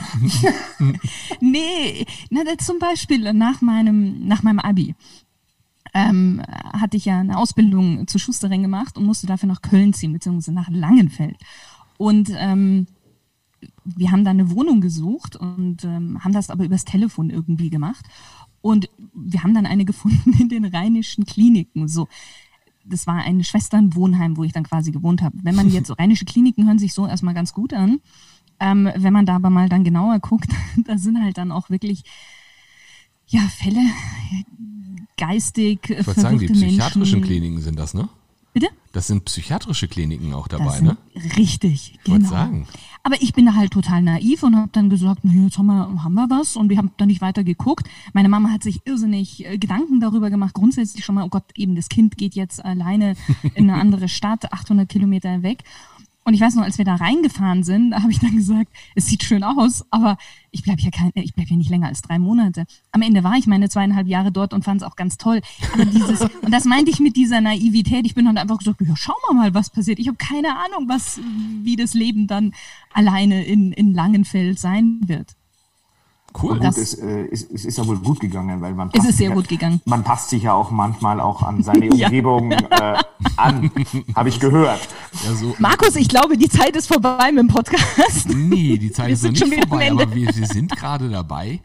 nee, 1.40 2.06
na, 2.30 2.40
zum 2.58 2.78
Beispiel 2.78 3.32
nach 3.32 3.60
meinem, 3.60 4.26
nach 4.26 4.42
meinem 4.42 4.60
Abi. 4.60 4.94
Ähm, 5.92 6.42
hatte 6.72 6.96
ich 6.96 7.04
ja 7.04 7.20
eine 7.20 7.36
Ausbildung 7.36 8.06
zur 8.06 8.20
Schusterin 8.20 8.62
gemacht 8.62 8.96
und 8.96 9.04
musste 9.04 9.26
dafür 9.26 9.48
nach 9.48 9.60
Köln 9.60 9.92
ziehen, 9.92 10.12
beziehungsweise 10.12 10.52
nach 10.52 10.70
Langenfeld. 10.70 11.36
Und 11.98 12.30
ähm, 12.34 12.86
wir 13.84 14.10
haben 14.10 14.24
da 14.24 14.30
eine 14.30 14.50
Wohnung 14.50 14.80
gesucht 14.80 15.36
und 15.36 15.84
ähm, 15.84 16.22
haben 16.24 16.32
das 16.32 16.50
aber 16.50 16.64
übers 16.64 16.84
Telefon 16.84 17.30
irgendwie 17.30 17.70
gemacht. 17.70 18.04
Und 18.62 18.88
wir 19.14 19.42
haben 19.42 19.54
dann 19.54 19.66
eine 19.66 19.84
gefunden 19.84 20.32
in 20.40 20.48
den 20.48 20.64
rheinischen 20.64 21.24
Kliniken. 21.24 21.88
So, 21.88 22.08
das 22.84 23.06
war 23.06 23.16
ein 23.16 23.42
Schwesternwohnheim, 23.44 24.36
wo 24.36 24.44
ich 24.44 24.52
dann 24.52 24.64
quasi 24.64 24.90
gewohnt 24.90 25.22
habe. 25.22 25.36
Wenn 25.42 25.54
man 25.54 25.70
jetzt 25.70 25.88
so 25.88 25.94
rheinische 25.98 26.24
Kliniken 26.24 26.66
hören 26.66 26.78
sich 26.78 26.92
so 26.92 27.06
erstmal 27.06 27.34
ganz 27.34 27.52
gut 27.52 27.72
an. 27.72 28.00
Ähm, 28.58 28.90
wenn 28.94 29.12
man 29.12 29.24
da 29.24 29.36
aber 29.36 29.48
mal 29.48 29.70
dann 29.70 29.84
genauer 29.84 30.18
guckt, 30.18 30.50
da 30.84 30.98
sind 30.98 31.22
halt 31.22 31.38
dann 31.38 31.52
auch 31.52 31.70
wirklich 31.70 32.04
ja, 33.26 33.40
Fälle 33.42 33.80
geistig. 35.16 35.88
Ich 35.88 36.06
würde 36.06 36.20
sagen, 36.20 36.38
die 36.38 36.48
psychiatrischen 36.48 37.22
Kliniken 37.22 37.60
sind 37.60 37.78
das, 37.78 37.94
ne? 37.94 38.08
Das 38.92 39.06
sind 39.06 39.24
psychiatrische 39.24 39.86
Kliniken 39.86 40.34
auch 40.34 40.48
dabei, 40.48 40.64
Das 40.64 40.80
ne? 40.82 40.96
sind- 41.14 41.36
Richtig, 41.36 41.94
Ich 41.94 42.04
genau. 42.04 42.28
sagen. 42.28 42.66
Aber 43.02 43.22
ich 43.22 43.32
bin 43.32 43.46
da 43.46 43.54
halt 43.54 43.70
total 43.72 44.02
naiv 44.02 44.42
und 44.42 44.56
habe 44.56 44.68
dann 44.72 44.90
gesagt, 44.90 45.20
na, 45.22 45.32
jetzt 45.32 45.56
haben 45.56 45.66
wir, 45.66 46.04
haben 46.04 46.12
wir 46.14 46.28
was 46.28 46.56
und 46.56 46.68
wir 46.68 46.76
haben 46.76 46.90
da 46.98 47.06
nicht 47.06 47.20
weiter 47.22 47.44
geguckt. 47.44 47.88
Meine 48.12 48.28
Mama 48.28 48.50
hat 48.50 48.62
sich 48.62 48.82
irrsinnig 48.84 49.46
äh, 49.46 49.56
Gedanken 49.58 50.00
darüber 50.00 50.28
gemacht, 50.28 50.52
grundsätzlich 50.54 51.04
schon 51.04 51.14
mal, 51.14 51.24
oh 51.24 51.28
Gott, 51.28 51.44
eben 51.54 51.76
das 51.76 51.88
Kind 51.88 52.18
geht 52.18 52.34
jetzt 52.34 52.62
alleine 52.62 53.14
in 53.54 53.70
eine 53.70 53.80
andere 53.80 54.08
Stadt, 54.08 54.52
800 54.52 54.88
Kilometer 54.88 55.42
weg. 55.42 55.62
Und 56.24 56.34
ich 56.34 56.40
weiß 56.40 56.54
noch, 56.54 56.64
als 56.64 56.76
wir 56.78 56.84
da 56.84 56.96
reingefahren 56.96 57.62
sind, 57.62 57.90
da 57.90 58.02
habe 58.02 58.12
ich 58.12 58.18
dann 58.18 58.36
gesagt, 58.36 58.70
es 58.94 59.06
sieht 59.06 59.24
schön 59.24 59.42
aus, 59.42 59.84
aber 59.90 60.18
ich 60.50 60.62
bleibe 60.62 60.80
hier 60.80 60.90
kein, 60.90 61.10
ich 61.14 61.34
bleib 61.34 61.48
hier 61.48 61.56
nicht 61.56 61.70
länger 61.70 61.88
als 61.88 62.02
drei 62.02 62.18
Monate. 62.18 62.66
Am 62.92 63.02
Ende 63.02 63.24
war 63.24 63.34
ich 63.34 63.46
meine 63.46 63.68
zweieinhalb 63.68 64.06
Jahre 64.06 64.30
dort 64.30 64.52
und 64.52 64.64
fand 64.64 64.82
es 64.82 64.86
auch 64.86 64.96
ganz 64.96 65.16
toll. 65.16 65.40
Aber 65.72 65.84
dieses, 65.86 66.20
und 66.42 66.50
das 66.50 66.64
meinte 66.66 66.90
ich 66.90 67.00
mit 67.00 67.16
dieser 67.16 67.40
Naivität. 67.40 68.04
Ich 68.06 68.14
bin 68.14 68.26
dann 68.26 68.36
einfach 68.36 68.58
gesagt, 68.58 68.80
ja, 68.82 68.96
schauen 68.96 69.16
wir 69.28 69.34
mal, 69.34 69.54
was 69.54 69.70
passiert. 69.70 69.98
Ich 69.98 70.08
habe 70.08 70.18
keine 70.18 70.56
Ahnung, 70.56 70.88
was, 70.88 71.20
wie 71.62 71.76
das 71.76 71.94
Leben 71.94 72.26
dann 72.26 72.52
alleine 72.92 73.44
in, 73.44 73.72
in 73.72 73.94
Langenfeld 73.94 74.58
sein 74.58 75.00
wird. 75.06 75.36
Cool. 76.40 76.54
Gut, 76.54 76.64
Das- 76.64 76.78
es, 76.78 76.94
äh, 76.94 77.26
es, 77.32 77.42
es 77.42 77.64
ist 77.64 77.78
ja 77.78 77.86
wohl 77.86 77.98
gut 77.98 78.20
gegangen, 78.20 78.60
weil 78.60 78.72
man 78.74 78.88
Es 78.88 78.98
passt 78.98 79.10
ist 79.10 79.16
sehr 79.18 79.28
sich 79.28 79.34
gut 79.36 79.44
ja, 79.50 79.56
gegangen. 79.56 79.80
Man 79.84 80.04
passt 80.04 80.30
sich 80.30 80.44
ja 80.44 80.52
auch 80.54 80.70
manchmal 80.70 81.20
auch 81.20 81.42
an 81.42 81.62
seine 81.64 81.86
Ja. 81.94 82.06
Umgebung 82.06 82.52
äh, 82.52 82.96
an, 83.36 83.70
habe 84.14 84.28
ich 84.28 84.38
gehört. 84.38 84.80
Ja, 85.24 85.34
so, 85.34 85.54
Markus, 85.58 85.96
ich 85.96 86.08
glaube, 86.08 86.36
die 86.36 86.48
Zeit 86.48 86.76
ist 86.76 86.86
vorbei 86.86 87.30
mit 87.32 87.38
dem 87.40 87.48
Podcast. 87.48 88.28
nee, 88.28 88.78
die 88.78 88.92
Zeit 88.92 89.08
Wir 89.08 89.14
ist 89.14 89.22
noch 89.24 89.30
nicht 89.32 89.68
vorbei, 89.68 89.90
aber 89.90 90.14
wir, 90.14 90.34
wir 90.34 90.46
sind 90.46 90.74
gerade 90.76 91.08
dabei, 91.08 91.60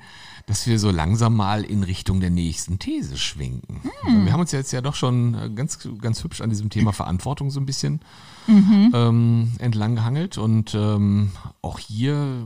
dass 0.47 0.65
wir 0.67 0.77
so 0.79 0.91
langsam 0.91 1.35
mal 1.35 1.63
in 1.63 1.83
Richtung 1.83 2.19
der 2.19 2.29
nächsten 2.29 2.77
These 2.79 3.17
schwenken. 3.17 3.81
Hm. 4.01 4.25
Wir 4.25 4.33
haben 4.33 4.41
uns 4.41 4.51
jetzt 4.51 4.71
ja 4.73 4.81
doch 4.81 4.93
schon 4.95 5.33
äh, 5.35 5.49
ganz, 5.49 5.79
ganz 6.01 6.23
hübsch 6.23 6.41
an 6.41 6.49
diesem 6.49 6.69
Thema 6.69 6.91
Verantwortung 6.91 7.49
so 7.51 7.59
ein 7.59 7.65
bisschen 7.65 7.99
Mhm. 8.47 8.91
ähm, 8.93 9.51
entlang 9.57 9.95
gehangelt 9.95 10.37
und 10.37 10.75
ähm, 10.75 11.31
auch 11.63 11.79
hier 11.79 12.45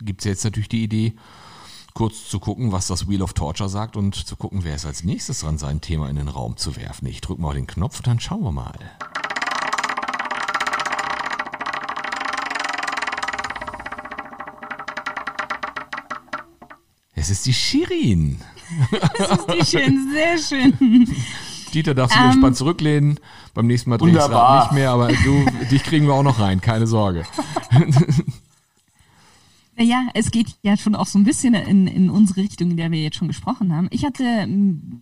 gibt 0.00 0.20
es 0.20 0.24
jetzt 0.26 0.44
natürlich 0.44 0.68
die 0.68 0.82
Idee, 0.82 1.14
kurz 1.94 2.28
zu 2.28 2.38
gucken, 2.38 2.70
was 2.72 2.86
das 2.86 3.08
Wheel 3.08 3.22
of 3.22 3.32
Torture 3.32 3.68
sagt 3.68 3.96
und 3.96 4.14
zu 4.14 4.36
gucken, 4.36 4.60
wer 4.62 4.74
ist 4.76 4.86
als 4.86 5.02
nächstes 5.04 5.40
dran, 5.40 5.58
sein 5.58 5.80
Thema 5.80 6.08
in 6.08 6.16
den 6.16 6.28
Raum 6.28 6.56
zu 6.56 6.76
werfen. 6.76 7.06
Ich 7.06 7.20
drücke 7.20 7.42
mal 7.42 7.54
den 7.54 7.66
Knopf 7.66 7.98
und 7.98 8.06
dann 8.06 8.20
schauen 8.20 8.42
wir 8.42 8.52
mal. 8.52 8.74
Es 17.14 17.30
ist 17.30 17.46
die 17.46 17.54
Shirin. 17.54 18.40
Das 19.18 19.30
ist 19.30 19.46
die 19.48 19.64
schön, 19.78 20.10
sehr 20.12 20.38
schön. 20.38 21.08
Dieter 21.72 21.94
darf 21.94 22.10
sich 22.12 22.20
Ähm. 22.20 22.26
entspannt 22.26 22.56
zurücklehnen. 22.56 23.18
Beim 23.54 23.66
nächsten 23.66 23.88
Mal 23.90 23.98
Wunderbar. 23.98 24.42
Rad 24.42 24.72
nicht 24.72 24.78
mehr, 24.78 24.90
aber 24.90 25.08
du, 25.08 25.46
dich 25.70 25.82
kriegen 25.84 26.06
wir 26.06 26.12
auch 26.14 26.22
noch 26.22 26.38
rein, 26.38 26.60
keine 26.60 26.86
Sorge. 26.86 27.24
Ja, 29.88 30.10
es 30.12 30.30
geht 30.30 30.48
ja 30.60 30.76
schon 30.76 30.94
auch 30.94 31.06
so 31.06 31.18
ein 31.18 31.24
bisschen 31.24 31.54
in, 31.54 31.86
in 31.86 32.10
unsere 32.10 32.42
Richtung, 32.42 32.72
in 32.72 32.76
der 32.76 32.90
wir 32.90 33.02
jetzt 33.02 33.16
schon 33.16 33.28
gesprochen 33.28 33.74
haben. 33.74 33.88
Ich 33.90 34.04
hatte, 34.04 34.46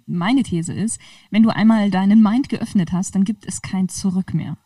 meine 0.07 0.45
These 0.45 0.73
ist, 0.73 1.01
wenn 1.33 1.43
du 1.43 1.49
einmal 1.49 1.91
deinen 1.91 2.23
Mind 2.23 2.49
geöffnet 2.49 2.93
hast, 2.93 3.17
dann 3.17 3.25
gibt 3.25 3.45
es 3.47 3.63
kein 3.63 3.89
Zurück 3.89 4.33
mehr. 4.33 4.57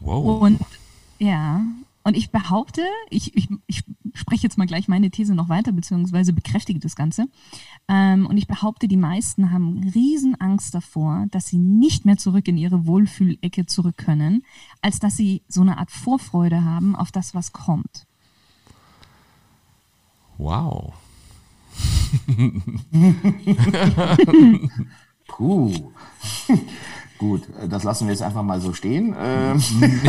Wow. 0.00 0.40
Und 0.40 0.58
ja, 1.18 1.66
und 2.06 2.16
ich 2.16 2.30
behaupte, 2.30 2.86
ich, 3.10 3.36
ich, 3.36 3.48
ich 3.66 3.82
spreche 4.14 4.44
jetzt 4.44 4.56
mal 4.56 4.68
gleich 4.68 4.86
meine 4.86 5.10
These 5.10 5.34
noch 5.34 5.48
weiter, 5.48 5.72
beziehungsweise 5.72 6.32
bekräftige 6.32 6.78
das 6.78 6.94
Ganze. 6.94 7.26
Ähm, 7.88 8.28
und 8.28 8.36
ich 8.36 8.46
behaupte, 8.46 8.86
die 8.86 8.96
meisten 8.96 9.50
haben 9.50 9.90
riesen 9.92 10.40
Angst 10.40 10.72
davor, 10.72 11.26
dass 11.32 11.48
sie 11.48 11.58
nicht 11.58 12.04
mehr 12.04 12.16
zurück 12.16 12.46
in 12.46 12.58
ihre 12.58 12.86
Wohlfühlecke 12.86 13.66
zurück 13.66 13.96
können, 13.96 14.44
als 14.82 15.00
dass 15.00 15.16
sie 15.16 15.42
so 15.48 15.62
eine 15.62 15.78
Art 15.78 15.90
Vorfreude 15.90 16.62
haben 16.62 16.94
auf 16.94 17.10
das, 17.10 17.34
was 17.34 17.52
kommt. 17.52 18.06
Wow. 20.38 20.94
Puh. 25.26 25.92
Gut, 27.18 27.42
äh, 27.60 27.68
das 27.68 27.84
lassen 27.84 28.06
wir 28.06 28.12
jetzt 28.12 28.22
einfach 28.22 28.42
mal 28.42 28.60
so 28.60 28.72
stehen. 28.72 29.14
Ähm, 29.18 29.62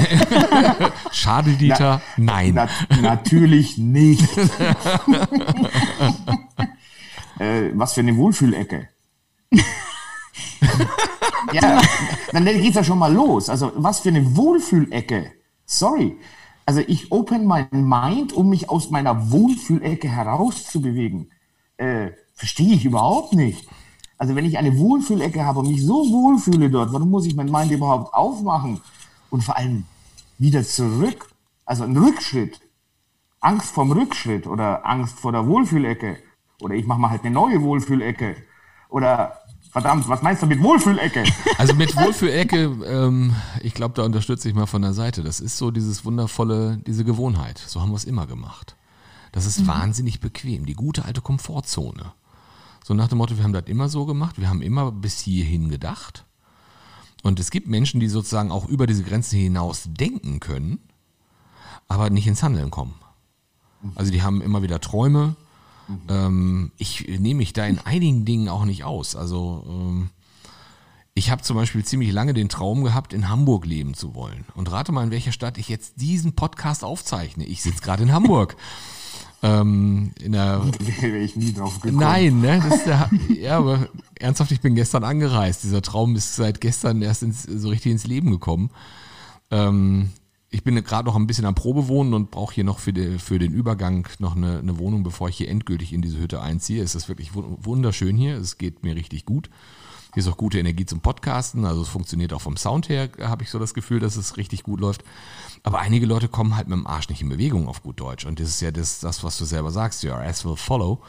Schade, 1.12 1.52
Dieter. 1.52 2.02
Nein. 2.18 2.54
na, 2.56 2.68
natürlich 3.02 3.78
nicht. 3.78 4.38
äh, 7.40 7.72
was 7.74 7.94
für 7.94 8.02
eine 8.02 8.18
Wohlfühlecke. 8.18 8.90
ja, 11.54 11.82
dann 12.34 12.46
geht's 12.46 12.76
ja 12.76 12.84
schon 12.84 13.00
mal 13.00 13.14
los. 13.14 13.50
Also, 13.50 13.72
was 13.76 14.02
für 14.02 14.10
eine 14.10 14.36
Wohlfühlecke. 14.36 15.32
Sorry. 15.66 16.18
Also, 16.66 16.82
ich 16.86 17.12
open 17.12 17.48
my 17.48 17.66
mind, 17.72 18.34
um 18.34 18.50
mich 18.50 18.70
aus 18.70 18.90
meiner 18.90 19.32
Wohlfühlecke 19.32 20.10
herauszubewegen. 20.10 21.32
Äh, 21.78 22.10
verstehe 22.34 22.74
ich 22.74 22.84
überhaupt 22.84 23.34
nicht. 23.34 23.68
Also, 24.18 24.36
wenn 24.36 24.46
ich 24.46 24.58
eine 24.58 24.78
Wohlfühlecke 24.78 25.46
habe 25.46 25.60
und 25.60 25.68
mich 25.68 25.86
so 25.86 25.94
wohlfühle 26.12 26.70
dort, 26.70 26.92
warum 26.92 27.12
muss 27.12 27.26
ich 27.26 27.36
mein 27.36 27.52
Mind 27.52 27.72
überhaupt 27.72 28.14
aufmachen? 28.14 28.82
Und 29.30 29.44
vor 29.44 29.58
allem 29.58 29.86
wieder 30.38 30.64
zurück. 30.64 31.30
Also, 31.66 31.84
ein 31.84 31.96
Rückschritt. 31.96 32.60
Angst 33.40 33.72
vorm 33.72 33.92
Rückschritt 33.92 34.48
oder 34.48 34.86
Angst 34.86 35.20
vor 35.20 35.32
der 35.32 35.46
Wohlfühlecke. 35.46 36.18
Oder 36.62 36.76
ich 36.76 36.86
mache 36.88 37.00
mal 37.00 37.12
halt 37.12 37.24
eine 37.24 37.34
neue 37.34 37.62
Wohlfühlecke. 37.62 38.36
Oder 38.90 39.34
verdammt, 39.72 40.10
was 40.10 40.24
meinst 40.24 40.42
du 40.42 40.48
mit 40.48 40.62
Wohlfühlecke? 40.62 41.24
Also 41.60 41.74
mit 41.74 41.96
Wohlfühlecke, 41.96 42.78
ähm, 42.86 43.36
ich 43.62 43.74
glaube, 43.74 43.96
da 43.96 44.04
unterstütze 44.04 44.48
ich 44.48 44.56
mal 44.56 44.68
von 44.68 44.82
der 44.84 44.94
Seite. 44.94 45.24
Das 45.24 45.40
ist 45.40 45.58
so 45.58 45.72
dieses 45.72 46.06
wundervolle, 46.06 46.78
diese 46.86 47.04
Gewohnheit. 47.04 47.58
So 47.58 47.82
haben 47.82 47.90
wir 47.90 47.96
es 47.96 48.06
immer 48.06 48.28
gemacht. 48.28 48.76
Das 49.32 49.46
ist 49.46 49.68
wahnsinnig 49.68 50.20
bequem. 50.20 50.66
Die 50.66 50.74
gute 50.74 51.06
alte 51.06 51.22
Komfortzone. 51.22 52.14
So 52.88 52.94
nach 52.94 53.10
dem 53.10 53.18
Motto, 53.18 53.36
wir 53.36 53.44
haben 53.44 53.52
das 53.52 53.66
immer 53.66 53.90
so 53.90 54.06
gemacht. 54.06 54.40
Wir 54.40 54.48
haben 54.48 54.62
immer 54.62 54.94
bis 54.94 55.20
hierhin 55.20 55.68
gedacht. 55.68 56.24
Und 57.22 57.38
es 57.38 57.52
gibt 57.52 57.68
Menschen, 57.68 58.00
die 58.00 58.08
sozusagen 58.08 58.50
auch 58.50 58.66
über 58.70 58.88
diese 58.88 59.04
Grenzen 59.04 59.38
hinaus 59.38 59.84
denken 59.88 60.40
können, 60.40 60.80
aber 61.90 62.10
nicht 62.10 62.28
ins 62.28 62.44
Handeln 62.44 62.72
kommen. 62.72 62.96
Also 63.96 64.10
die 64.10 64.22
haben 64.22 64.42
immer 64.42 64.62
wieder 64.62 64.80
Träume. 64.80 65.36
Ähm, 66.08 66.72
ich 66.78 67.06
nehme 67.10 67.40
mich 67.40 67.52
da 67.52 67.66
in 67.66 67.80
einigen 67.80 68.24
Dingen 68.24 68.48
auch 68.48 68.64
nicht 68.64 68.86
aus. 68.86 69.18
Also 69.18 69.66
ähm, 69.68 70.10
ich 71.14 71.30
habe 71.30 71.42
zum 71.42 71.58
Beispiel 71.58 71.84
ziemlich 71.84 72.14
lange 72.14 72.34
den 72.34 72.48
Traum 72.48 72.86
gehabt, 72.86 73.12
in 73.12 73.28
Hamburg 73.28 73.66
leben 73.66 73.96
zu 73.96 74.16
wollen. 74.16 74.46
Und 74.56 74.72
rate 74.72 74.94
mal, 74.94 75.04
in 75.04 75.12
welcher 75.12 75.34
Stadt 75.34 75.58
ich 75.58 75.68
jetzt 75.68 76.00
diesen 76.00 76.38
Podcast 76.38 76.86
aufzeichne. 76.86 77.44
Ich 77.44 77.62
sitze 77.62 77.82
gerade 77.82 78.04
in 78.04 78.14
Hamburg. 78.14 78.56
ähm, 79.44 80.12
in 80.22 80.32
der 80.32 80.64
Wäre 81.02 81.18
ich 81.18 81.36
nie 81.36 81.54
drauf 81.54 81.80
gekommen. 81.80 82.02
Nein, 82.02 82.42
ne? 82.42 82.62
Der, 82.86 83.10
ja, 83.40 83.58
aber 83.58 83.88
ernsthaft, 84.20 84.52
ich 84.52 84.62
bin 84.62 84.76
gestern 84.76 85.04
angereist. 85.04 85.64
Dieser 85.64 85.82
Traum 85.82 86.16
ist 86.16 86.36
seit 86.36 86.60
gestern 86.62 87.02
erst 87.02 87.24
ins, 87.24 87.44
so 87.44 87.70
richtig 87.70 87.92
ins 87.92 88.08
Leben 88.08 88.32
gekommen. 88.32 88.72
Ähm, 89.52 90.10
ich 90.50 90.64
bin 90.64 90.82
gerade 90.84 91.06
noch 91.06 91.16
ein 91.16 91.28
bisschen 91.28 91.46
am 91.46 91.56
Probewohnen 91.56 92.14
und 92.14 92.32
brauche 92.32 92.56
hier 92.56 92.64
noch 92.64 92.80
für, 92.80 92.94
die, 92.94 93.20
für 93.20 93.38
den 93.38 93.54
Übergang 93.54 94.08
noch 94.20 94.36
eine, 94.36 94.60
eine 94.60 94.80
Wohnung, 94.80 95.04
bevor 95.04 95.30
ich 95.30 95.38
hier 95.38 95.50
endgültig 95.50 95.92
in 95.94 96.02
diese 96.02 96.20
Hütte 96.20 96.42
einziehe. 96.42 96.82
Es 96.82 96.96
ist 96.96 97.10
wirklich 97.10 97.36
wu- 97.36 97.58
wunderschön 97.62 98.16
hier. 98.18 98.38
Es 98.38 98.58
geht 98.58 98.82
mir 98.84 98.96
richtig 98.96 99.26
gut. 99.26 99.50
Hier 100.18 100.24
ist 100.24 100.34
auch 100.34 100.38
gute 100.38 100.58
Energie 100.58 100.88
zum 100.88 101.00
Podcasten. 101.00 101.64
Also 101.64 101.84
es 101.84 101.90
funktioniert 101.90 102.34
auch 102.34 102.42
vom 102.42 102.58
Sound 102.58 102.90
her, 102.90 103.08
habe 103.22 103.44
ich 103.44 103.52
so 103.52 103.60
das 103.60 103.76
Gefühl, 103.76 104.00
dass 104.00 104.16
es 104.16 104.36
richtig 104.36 104.64
gut 104.64 104.80
läuft. 104.80 105.04
Aber 105.62 105.78
einige 105.78 106.08
Leute 106.08 106.28
kommen 106.28 106.56
halt 106.56 106.68
mit 106.68 106.76
dem 106.76 106.88
Arsch 106.88 107.08
nicht 107.10 107.22
in 107.22 107.30
Bewegung 107.30 107.68
auf 107.68 107.84
gut 107.84 108.00
Deutsch. 108.00 108.26
Und 108.26 108.40
das 108.40 108.48
ist 108.48 108.60
ja 108.62 108.72
das, 108.72 109.00
das 109.00 109.24
was 109.24 109.38
du 109.38 109.46
selber 109.46 109.70
sagst, 109.70 110.04
your 110.04 110.16
ass 110.16 110.44
will 110.44 110.56
follow. 110.56 111.04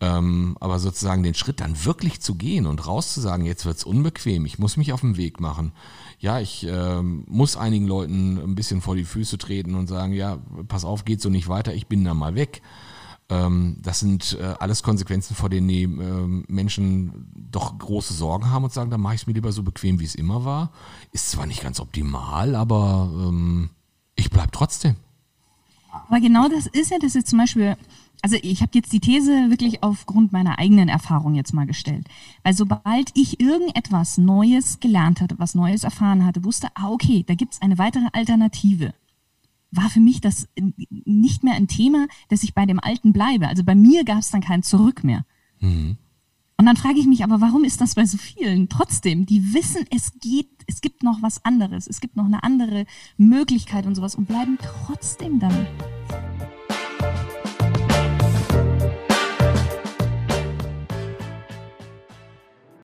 Ähm, 0.00 0.56
aber 0.60 0.78
sozusagen 0.78 1.24
den 1.24 1.34
Schritt 1.34 1.58
dann 1.58 1.84
wirklich 1.84 2.20
zu 2.20 2.36
gehen 2.36 2.66
und 2.66 2.86
rauszusagen, 2.86 3.46
jetzt 3.46 3.66
wird's 3.66 3.82
unbequem, 3.82 4.46
ich 4.46 4.60
muss 4.60 4.76
mich 4.76 4.92
auf 4.92 5.00
den 5.00 5.16
Weg 5.16 5.40
machen. 5.40 5.72
Ja, 6.20 6.38
ich 6.38 6.64
ähm, 6.70 7.24
muss 7.26 7.56
einigen 7.56 7.88
Leuten 7.88 8.38
ein 8.38 8.54
bisschen 8.54 8.80
vor 8.80 8.94
die 8.94 9.04
Füße 9.04 9.38
treten 9.38 9.74
und 9.74 9.88
sagen, 9.88 10.12
ja, 10.12 10.38
pass 10.68 10.84
auf, 10.84 11.04
geht 11.04 11.20
so 11.20 11.30
nicht 11.30 11.48
weiter, 11.48 11.74
ich 11.74 11.88
bin 11.88 12.04
da 12.04 12.14
mal 12.14 12.36
weg. 12.36 12.62
Ähm, 13.28 13.78
das 13.82 14.00
sind 14.00 14.38
äh, 14.40 14.54
alles 14.60 14.82
Konsequenzen, 14.82 15.34
vor 15.34 15.48
denen 15.48 15.66
die 15.68 15.82
ähm, 15.82 16.44
Menschen 16.48 17.26
doch 17.50 17.76
große 17.76 18.14
Sorgen 18.14 18.50
haben 18.50 18.64
und 18.64 18.72
sagen, 18.72 18.90
dann 18.90 19.00
mache 19.00 19.14
ich 19.16 19.22
es 19.22 19.26
mir 19.26 19.32
lieber 19.32 19.50
so 19.52 19.62
bequem, 19.62 19.98
wie 19.98 20.04
es 20.04 20.14
immer 20.14 20.44
war. 20.44 20.70
Ist 21.12 21.30
zwar 21.30 21.46
nicht 21.46 21.62
ganz 21.62 21.80
optimal, 21.80 22.54
aber 22.54 23.10
ähm, 23.12 23.70
Ich 24.16 24.30
bleib 24.30 24.52
trotzdem. 24.52 24.96
Aber 26.08 26.20
genau 26.20 26.48
das 26.48 26.66
ist 26.66 26.90
ja, 26.90 26.98
dass 26.98 27.14
jetzt 27.14 27.30
zum 27.30 27.38
Beispiel, 27.38 27.76
also 28.22 28.36
ich 28.42 28.60
habe 28.62 28.72
jetzt 28.74 28.92
die 28.92 29.00
These 29.00 29.50
wirklich 29.50 29.82
aufgrund 29.82 30.32
meiner 30.32 30.58
eigenen 30.58 30.88
Erfahrung 30.88 31.34
jetzt 31.34 31.52
mal 31.52 31.66
gestellt. 31.66 32.06
Weil 32.42 32.54
sobald 32.54 33.10
ich 33.14 33.40
irgendetwas 33.40 34.18
Neues 34.18 34.80
gelernt 34.80 35.20
hatte, 35.20 35.38
was 35.38 35.54
Neues 35.54 35.84
erfahren 35.84 36.24
hatte, 36.24 36.44
wusste, 36.44 36.68
ah, 36.74 36.90
okay, 36.90 37.24
da 37.26 37.34
gibt's 37.34 37.60
eine 37.62 37.78
weitere 37.78 38.06
Alternative, 38.12 38.94
war 39.76 39.90
für 39.90 40.00
mich 40.00 40.20
das 40.20 40.48
nicht 40.90 41.44
mehr 41.44 41.54
ein 41.54 41.68
Thema, 41.68 42.06
dass 42.28 42.42
ich 42.42 42.54
bei 42.54 42.66
dem 42.66 42.80
Alten 42.80 43.12
bleibe. 43.12 43.48
Also 43.48 43.64
bei 43.64 43.74
mir 43.74 44.04
gab 44.04 44.18
es 44.18 44.30
dann 44.30 44.40
kein 44.40 44.62
Zurück 44.62 45.04
mehr. 45.04 45.24
Mhm. 45.60 45.96
Und 46.58 46.64
dann 46.64 46.76
frage 46.76 46.98
ich 46.98 47.06
mich 47.06 47.22
aber, 47.22 47.40
warum 47.40 47.64
ist 47.64 47.80
das 47.80 47.94
bei 47.94 48.06
so 48.06 48.16
vielen? 48.16 48.68
Trotzdem, 48.68 49.26
die 49.26 49.52
wissen, 49.52 49.84
es 49.94 50.18
geht, 50.20 50.48
es 50.66 50.80
gibt 50.80 51.02
noch 51.02 51.20
was 51.20 51.44
anderes, 51.44 51.86
es 51.86 52.00
gibt 52.00 52.16
noch 52.16 52.24
eine 52.24 52.42
andere 52.42 52.86
Möglichkeit 53.18 53.86
und 53.86 53.94
sowas 53.94 54.14
und 54.14 54.26
bleiben 54.26 54.58
trotzdem 54.62 55.38
damit. 55.38 55.66